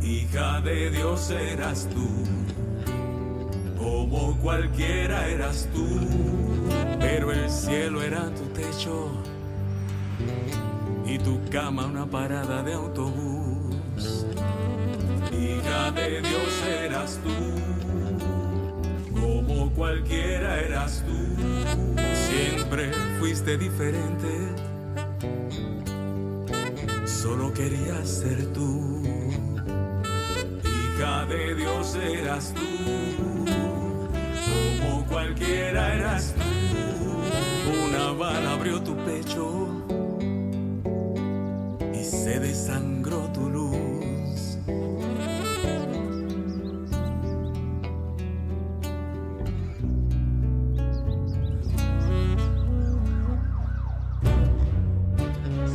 [0.01, 2.07] hija de Dios eras tú
[3.77, 5.85] como cualquiera eras tú,
[6.99, 9.11] pero el cielo era tu techo
[11.05, 13.34] y tu cama una parada de autobús.
[15.95, 17.35] De Dios eras tú,
[19.19, 24.27] como cualquiera eras tú, siempre fuiste diferente,
[27.05, 29.01] solo querías ser tú.
[30.63, 33.45] Hija de Dios eras tú.
[34.81, 36.41] Como cualquiera eras tú.
[37.87, 39.64] Una bala abrió tu pecho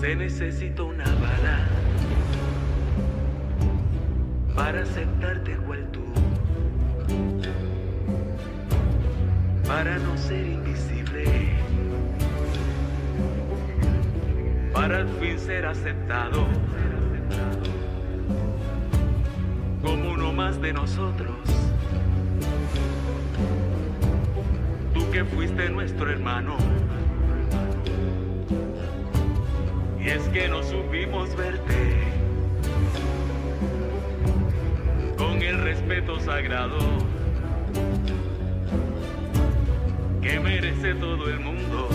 [0.01, 1.69] Se necesita una bala
[4.55, 6.01] para aceptarte cual tú.
[9.71, 11.25] para no ser invisible,
[14.73, 16.45] para al fin ser aceptado
[19.81, 21.37] como uno más de nosotros.
[24.93, 26.57] Tú que fuiste nuestro hermano,
[30.03, 31.99] y es que no supimos verte
[35.19, 36.79] con el respeto sagrado
[40.23, 41.89] que merece todo el mundo.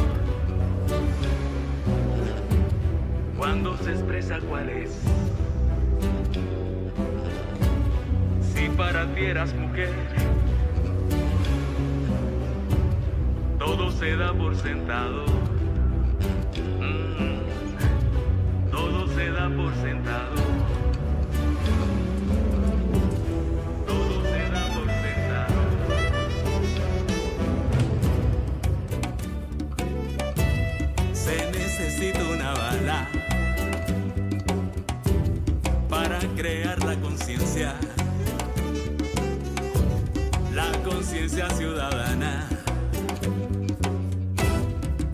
[3.38, 4.92] Cuando se expresa cuál es.
[8.54, 9.94] Si para ti eras mujer,
[13.58, 15.55] todo se da por sentado.
[36.46, 37.74] Crear la conciencia,
[40.54, 42.48] la conciencia ciudadana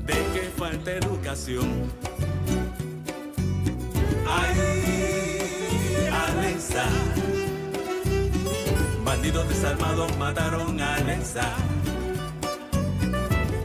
[0.05, 1.69] de que falta educación.
[4.27, 4.57] Ay,
[6.27, 6.83] Alexa,
[9.05, 11.47] bandidos desarmados mataron a Alexa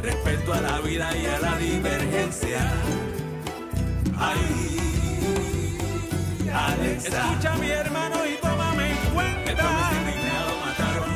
[0.02, 2.60] respeto a la vida y a la divergencia.
[4.16, 4.86] Ay,
[7.07, 9.91] Escucha mi hermano y tómame en cuenta.
[9.93, 11.11] Indignado mataron.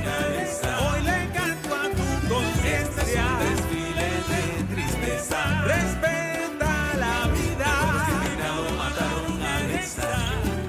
[0.87, 2.79] Hoy le canto a tu conciencia.
[2.81, 4.43] Este es un desfile de
[4.73, 5.39] tristeza.
[5.63, 7.71] Respeta la vida.
[8.09, 9.35] Indignado mataron.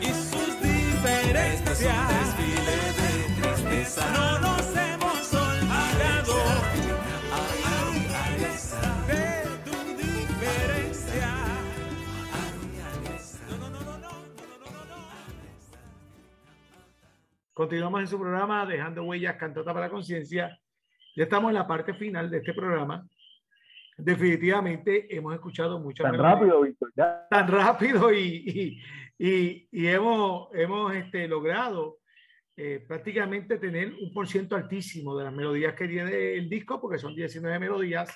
[0.02, 1.61] Y sus diferencias.
[1.61, 3.10] Este es un desfile de
[3.41, 4.02] tristeza.
[4.14, 4.51] No nos
[17.53, 20.57] Continuamos en su programa Dejando Huellas, Cantata para la Conciencia.
[21.15, 23.06] Ya estamos en la parte final de este programa.
[23.98, 26.34] Definitivamente hemos escuchado muchas Tan melodías.
[26.40, 26.91] rápido, Víctor.
[26.95, 27.28] Ya.
[27.30, 28.19] tan rápido y,
[29.19, 31.98] y, y- y hemos, hemos este, logrado
[32.56, 36.98] eh, prácticamente tener un por ciento altísimo de las melodías que tiene el disco, porque
[36.98, 38.15] son 19 melodías,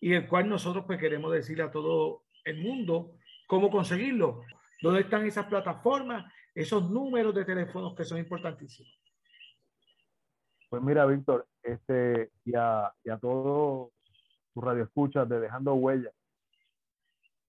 [0.00, 3.12] y el cual nosotros pues, queremos decirle a todo el mundo
[3.46, 4.42] cómo conseguirlo,
[4.82, 6.24] dónde están esas plataformas,
[6.56, 8.90] esos números de teléfonos que son importantísimos.
[10.70, 13.90] Pues mira, Víctor, este, y a, y a todos
[14.54, 16.14] tus radioescuchas de Dejando Huellas,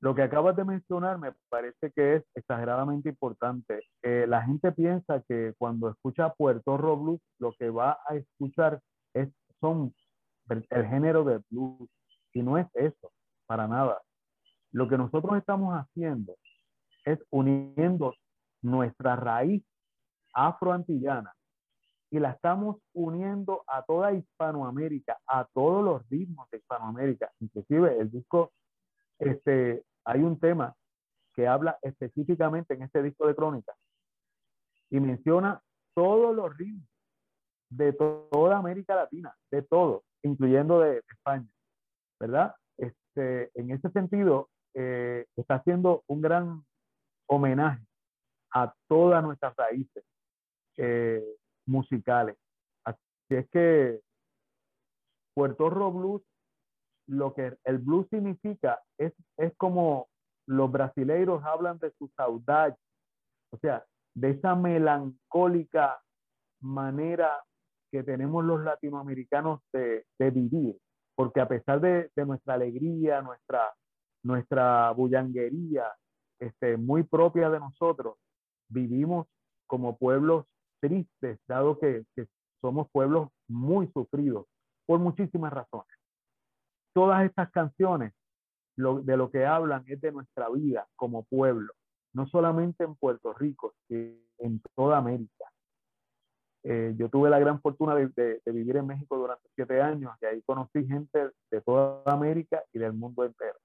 [0.02, 3.88] lo que acabas de mencionar me parece que es exageradamente importante.
[4.04, 8.82] Eh, la gente piensa que cuando escucha Puerto Rico Blues, lo que va a escuchar
[9.14, 9.30] es,
[9.62, 9.96] son
[10.50, 11.90] el, el género de blues.
[12.34, 13.12] Y no es eso,
[13.48, 14.02] para nada.
[14.72, 16.36] Lo que nosotros estamos haciendo
[17.06, 18.14] es uniendo
[18.70, 19.64] nuestra raíz
[20.34, 21.34] afroantillana
[22.10, 27.32] y la estamos uniendo a toda Hispanoamérica, a todos los ritmos de Hispanoamérica.
[27.40, 28.54] Inclusive el disco,
[29.20, 30.74] este, hay un tema
[31.34, 33.74] que habla específicamente en este disco de crónica
[34.90, 35.62] y menciona
[35.94, 36.88] todos los ritmos
[37.70, 41.48] de toda América Latina, de todo, incluyendo de, España,
[42.20, 42.56] ¿verdad?
[42.78, 46.64] Este, en ese sentido, eh, está haciendo un gran
[47.28, 47.87] homenaje
[48.54, 50.04] a todas nuestras raíces.
[50.78, 51.24] Eh,
[51.68, 52.38] musicales.
[52.86, 53.00] Así
[53.30, 54.02] es que
[55.34, 56.22] Puerto Rico Blues,
[57.08, 60.08] lo que el blues significa es, es como
[60.48, 62.76] los brasileiros hablan de su saudade,
[63.52, 66.00] o sea, de esa melancólica
[66.62, 67.44] manera
[67.92, 70.78] que tenemos los latinoamericanos de, de vivir,
[71.16, 73.74] porque a pesar de, de, nuestra alegría, nuestra,
[74.24, 75.86] nuestra bullanguería,
[76.40, 78.18] este, muy propia de nosotros,
[78.70, 79.28] vivimos
[79.68, 80.46] como pueblos
[80.80, 82.06] tristes, dado que,
[82.62, 84.48] somos pueblos muy sufridos
[84.86, 85.96] por muchísimas razones.
[86.94, 88.14] Todas estas canciones
[88.76, 91.74] de lo que hablan es de nuestra vida como pueblo,
[92.14, 95.46] no solamente en Puerto Rico, sino en toda América.
[96.64, 100.42] Eh, yo tuve la gran fortuna de, vivir en México durante siete años y ahí
[100.42, 103.58] conocí gente de toda América y del mundo entero.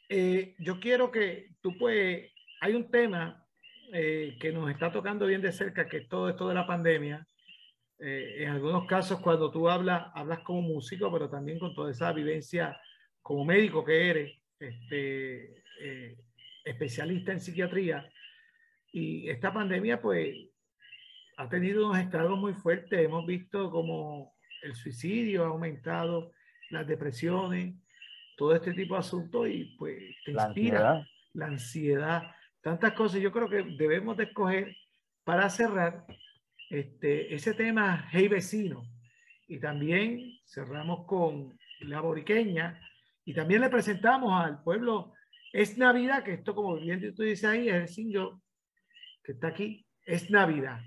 [0.09, 3.47] eh, yo quiero que tú puedes, hay un tema
[3.93, 7.27] eh, que nos está tocando bien de cerca, que es todo esto de la pandemia.
[7.99, 12.79] en algunos casos, cuando tú hablas, hablas como músico, pero también con toda esa vivencia
[13.23, 16.17] como médico que eres, este, eh,
[16.65, 18.09] especialista en psiquiatría,
[18.93, 20.35] y esta pandemia pues
[21.37, 22.99] ha tenido unos estragos muy fuertes.
[22.99, 26.33] Hemos visto como el suicidio ha aumentado,
[26.71, 27.75] las depresiones,
[28.37, 31.07] todo este tipo de asuntos y pues te la inspira ansiedad.
[31.35, 32.23] la ansiedad,
[32.63, 33.21] tantas cosas.
[33.21, 34.75] Yo creo que debemos de escoger
[35.25, 36.07] para cerrar
[36.71, 38.83] este, ese tema Hey Vecino
[39.47, 42.81] y también cerramos con la boriqueña
[43.25, 45.13] y también le presentamos al pueblo
[45.53, 48.31] Es Navidad, que esto como bien tú dices ahí, es el single
[49.23, 50.81] que está aquí, es Navidad.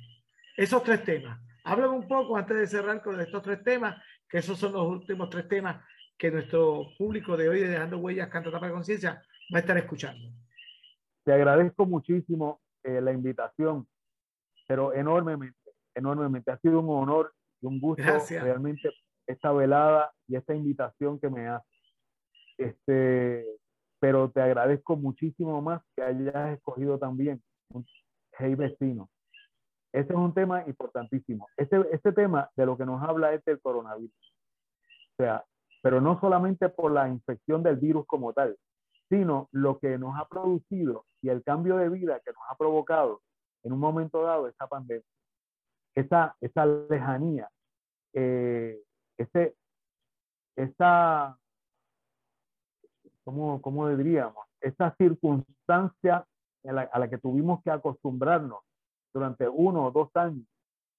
[0.56, 1.40] Esos tres temas.
[1.64, 5.30] Háblame un poco antes de cerrar con estos tres temas, que esos son los últimos
[5.30, 5.84] tres temas
[6.18, 9.24] que nuestro público de hoy de Dejando Huellas, Canta Tapa de Conciencia,
[9.54, 10.30] va a estar escuchando.
[11.24, 13.88] Te agradezco muchísimo eh, la invitación,
[14.68, 15.58] pero enormemente,
[15.96, 16.52] enormemente.
[16.52, 18.44] Ha sido un honor y un gusto Gracias.
[18.44, 18.90] realmente
[19.28, 21.68] esta velada y esta invitación que me hace.
[22.58, 23.59] Este,
[24.00, 27.42] pero te agradezco muchísimo más que hayas escogido también
[27.74, 27.86] un
[28.38, 29.10] Hey Vecino.
[29.92, 31.48] Ese es un tema importantísimo.
[31.58, 34.14] Este, este tema de lo que nos habla es del coronavirus.
[34.14, 35.44] O sea,
[35.82, 38.58] pero no solamente por la infección del virus como tal,
[39.10, 43.22] sino lo que nos ha producido y el cambio de vida que nos ha provocado
[43.64, 45.06] en un momento dado esa pandemia,
[45.96, 47.50] esa, esa lejanía,
[48.14, 48.80] eh,
[49.18, 49.56] ese,
[50.56, 51.38] esa,
[53.30, 54.44] ¿cómo, ¿cómo diríamos?
[54.60, 56.26] Esa circunstancia
[56.66, 58.60] a la que tuvimos que acostumbrarnos
[59.14, 60.46] durante uno o dos años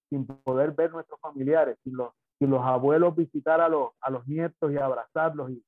[0.09, 4.25] sin poder ver nuestros familiares, sin los, sin los abuelos visitar a los, a los
[4.27, 5.63] nietos y abrazarlos y,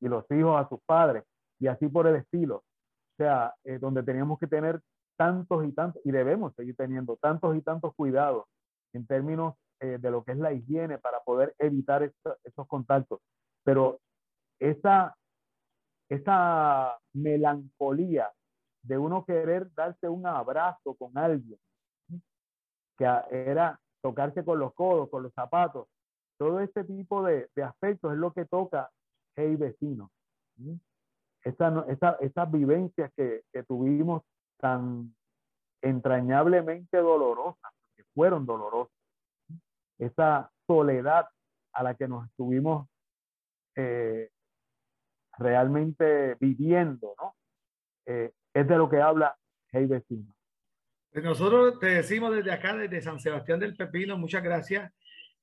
[0.00, 1.24] y los hijos a sus padres
[1.58, 2.56] y así por el estilo.
[2.56, 4.80] O sea, eh, donde teníamos que tener
[5.16, 8.46] tantos y tantos, y debemos seguir teniendo tantos y tantos cuidados
[8.94, 12.02] en términos eh, de lo que es la higiene para poder evitar
[12.44, 13.20] esos contactos.
[13.62, 14.00] Pero
[14.58, 15.14] esa,
[16.08, 18.30] esa melancolía
[18.82, 21.58] de uno querer darse un abrazo con alguien,
[22.96, 25.88] que era tocarse con los codos, con los zapatos,
[26.38, 28.90] todo este tipo de, de aspectos es lo que toca
[29.34, 30.10] Hey Vecino.
[31.42, 31.88] Esas
[32.20, 34.22] esa, vivencias que, que, tuvimos
[34.58, 35.14] tan
[35.82, 38.94] entrañablemente dolorosas, que fueron dolorosas,
[39.98, 41.28] esa soledad
[41.72, 42.88] a la que nos estuvimos
[43.76, 44.30] eh,
[45.38, 47.36] realmente viviendo, ¿no?
[48.06, 49.36] Eh, es de lo que habla
[49.70, 50.34] Hey Vecino.
[51.12, 54.92] Pues nosotros te decimos desde acá, desde San Sebastián del Pepino, muchas gracias.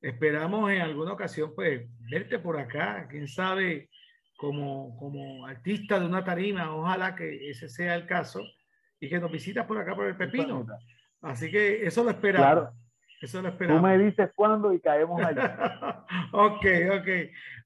[0.01, 3.89] Esperamos en alguna ocasión, pues, verte por acá, quién sabe,
[4.37, 8.41] como, como artista de una tarima, ojalá que ese sea el caso,
[8.99, 10.65] y que nos visitas por acá por el Pepino.
[11.21, 12.45] Así que eso lo esperamos.
[12.45, 12.82] Claro.
[13.23, 13.81] Eso lo esperamos.
[13.81, 16.05] Tú me dices cuándo y caemos allá.
[16.33, 16.65] ok,
[16.99, 17.07] ok.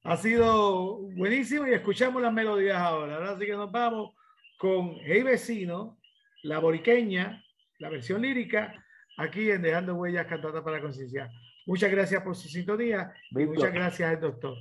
[0.03, 3.31] Ha sido buenísimo y escuchamos las melodías ahora.
[3.31, 4.13] Así que nos vamos
[4.59, 5.97] con Hey Vecino,
[6.43, 7.43] la boriqueña,
[7.79, 8.71] la versión lírica,
[9.17, 11.27] aquí en Dejando Huellas Cantata para la Conciencia.
[11.65, 14.55] Muchas gracias por su sintonía y muchas gracias al doctor.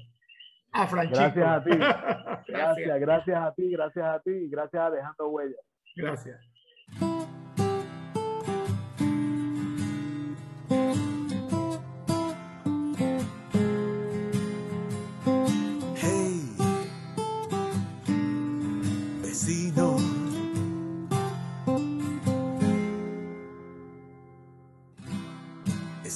[0.72, 1.30] A Francisco.
[1.34, 1.70] Gracias a ti.
[2.52, 5.60] gracias, gracias a ti, gracias a ti y gracias a Dejando Huellas.
[5.94, 6.55] Gracias.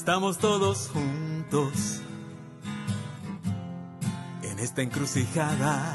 [0.00, 2.00] Estamos todos juntos
[4.42, 5.94] en esta encrucijada,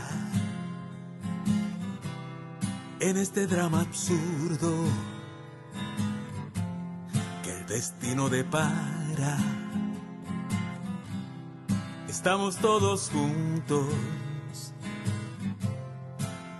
[2.99, 4.76] en este drama absurdo
[7.44, 9.40] que el destino depara.
[12.07, 13.88] Estamos todos juntos,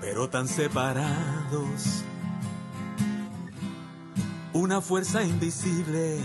[0.02, 2.04] pero tan separados.
[4.52, 6.24] Una fuerza invisible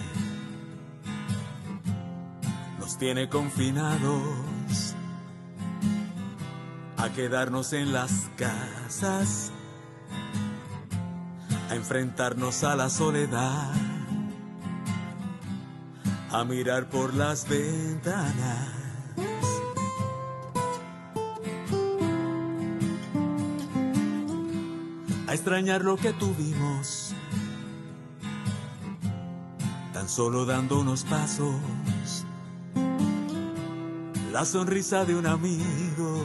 [3.01, 4.94] tiene confinados
[6.98, 9.52] a quedarnos en las casas,
[11.70, 13.72] a enfrentarnos a la soledad,
[16.31, 18.68] a mirar por las ventanas.
[25.27, 27.14] A extrañar lo que tuvimos,
[29.94, 31.55] tan solo dando unos pasos
[34.32, 36.24] la sonrisa de un amigo,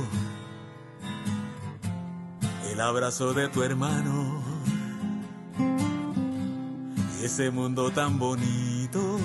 [2.72, 4.44] el abrazo de tu hermano,
[7.24, 9.18] ese mundo tan bonito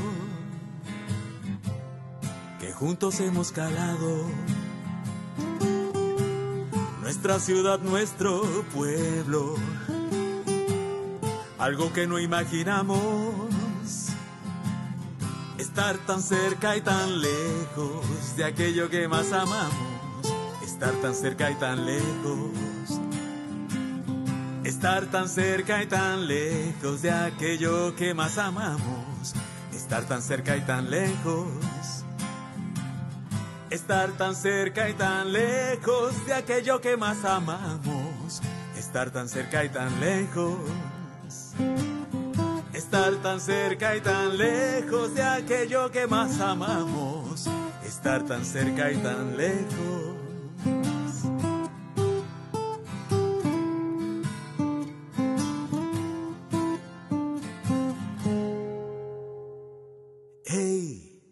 [2.58, 4.24] que juntos hemos calado.
[7.02, 8.42] Nuestra ciudad, nuestro
[8.72, 9.56] pueblo,
[11.58, 13.29] algo que no imaginamos
[15.80, 19.72] Estar tan cerca y tan lejos de aquello que más amamos.
[20.62, 23.00] Estar tan cerca y tan lejos.
[24.62, 29.32] Estar tan cerca y tan lejos de aquello que más amamos.
[29.74, 31.48] Estar tan cerca y tan lejos.
[33.70, 38.42] Estar tan cerca y tan lejos de aquello que más amamos.
[38.76, 40.58] Estar tan cerca y tan lejos
[42.80, 47.46] estar tan cerca y tan lejos de aquello que más amamos,
[47.84, 50.16] estar tan cerca y tan lejos.
[60.46, 61.22] Hey,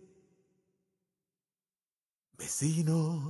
[2.36, 3.27] vecino.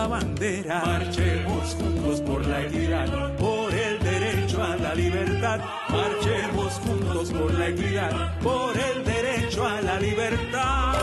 [0.00, 0.82] Hermosa bandera.
[0.84, 5.60] Marchemos juntos por la equidad, por el derecho a la libertad.
[5.88, 10.94] Marchemos juntos por la equidad, por el derecho a la libertad.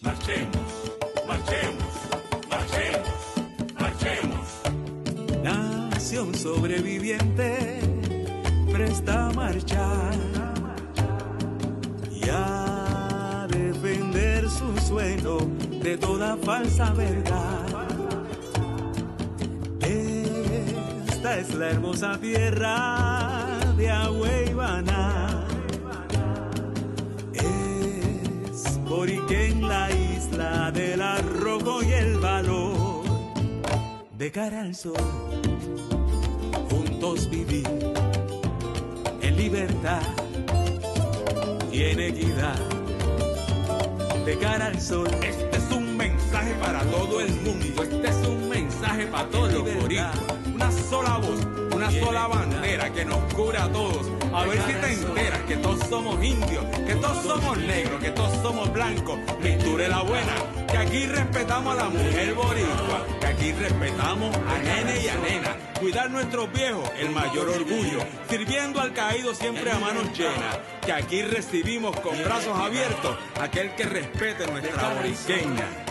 [0.00, 0.92] Marchemos,
[1.26, 1.92] marchemos,
[2.48, 3.10] marchemos,
[3.78, 5.42] marchemos.
[5.42, 7.80] Nación sobreviviente,
[8.72, 10.09] presta a marchar
[15.00, 17.66] de toda falsa verdad.
[19.80, 25.46] Esta es la hermosa tierra de Agüeybana.
[27.32, 33.02] Es Boriquén la isla del arrojo y el valor.
[34.18, 34.92] De cara al sol,
[36.68, 37.66] juntos vivir
[39.22, 40.02] en libertad
[41.72, 42.79] y en equidad.
[44.30, 47.82] De cara al sol, Este es un mensaje para todo el mundo.
[47.82, 50.16] Este es un mensaje para todos los boricuas.
[50.54, 51.40] Una sola voz,
[51.74, 54.06] una sola bandera que nos cubra a todos.
[54.32, 58.32] A ver si te enteras que todos somos indios, que todos somos negros, que todos
[58.40, 59.18] somos blancos.
[59.42, 60.34] Misture la buena,
[60.70, 65.69] que aquí respetamos a la mujer boricua, que aquí respetamos a nene y a nena.
[65.80, 68.00] Cuidar nuestros viejos, el mayor orgullo.
[68.28, 70.58] Sirviendo al caído siempre a manos llenas.
[70.84, 75.89] Que aquí recibimos con brazos abiertos aquel que respete nuestra boriqueña.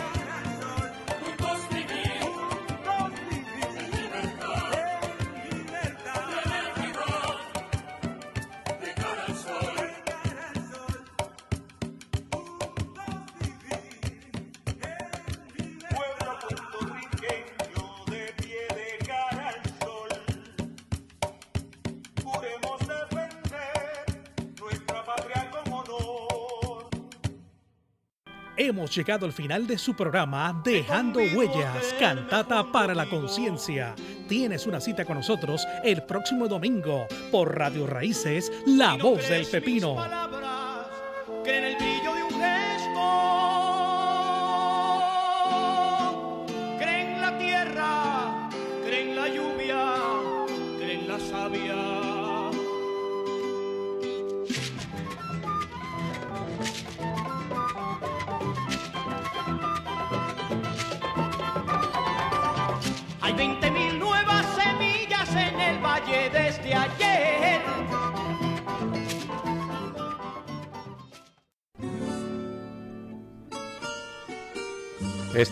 [28.90, 33.94] Hemos llegado al final de su programa Dejando Huellas, Cantata para la Conciencia.
[34.28, 39.94] Tienes una cita con nosotros el próximo domingo por Radio Raíces, La Voz del Pepino.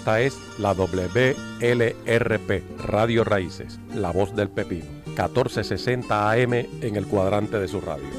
[0.09, 7.59] Esta es la WLRP, Radio Raíces, La Voz del Pepino, 1460 AM en el cuadrante
[7.59, 8.18] de su radio.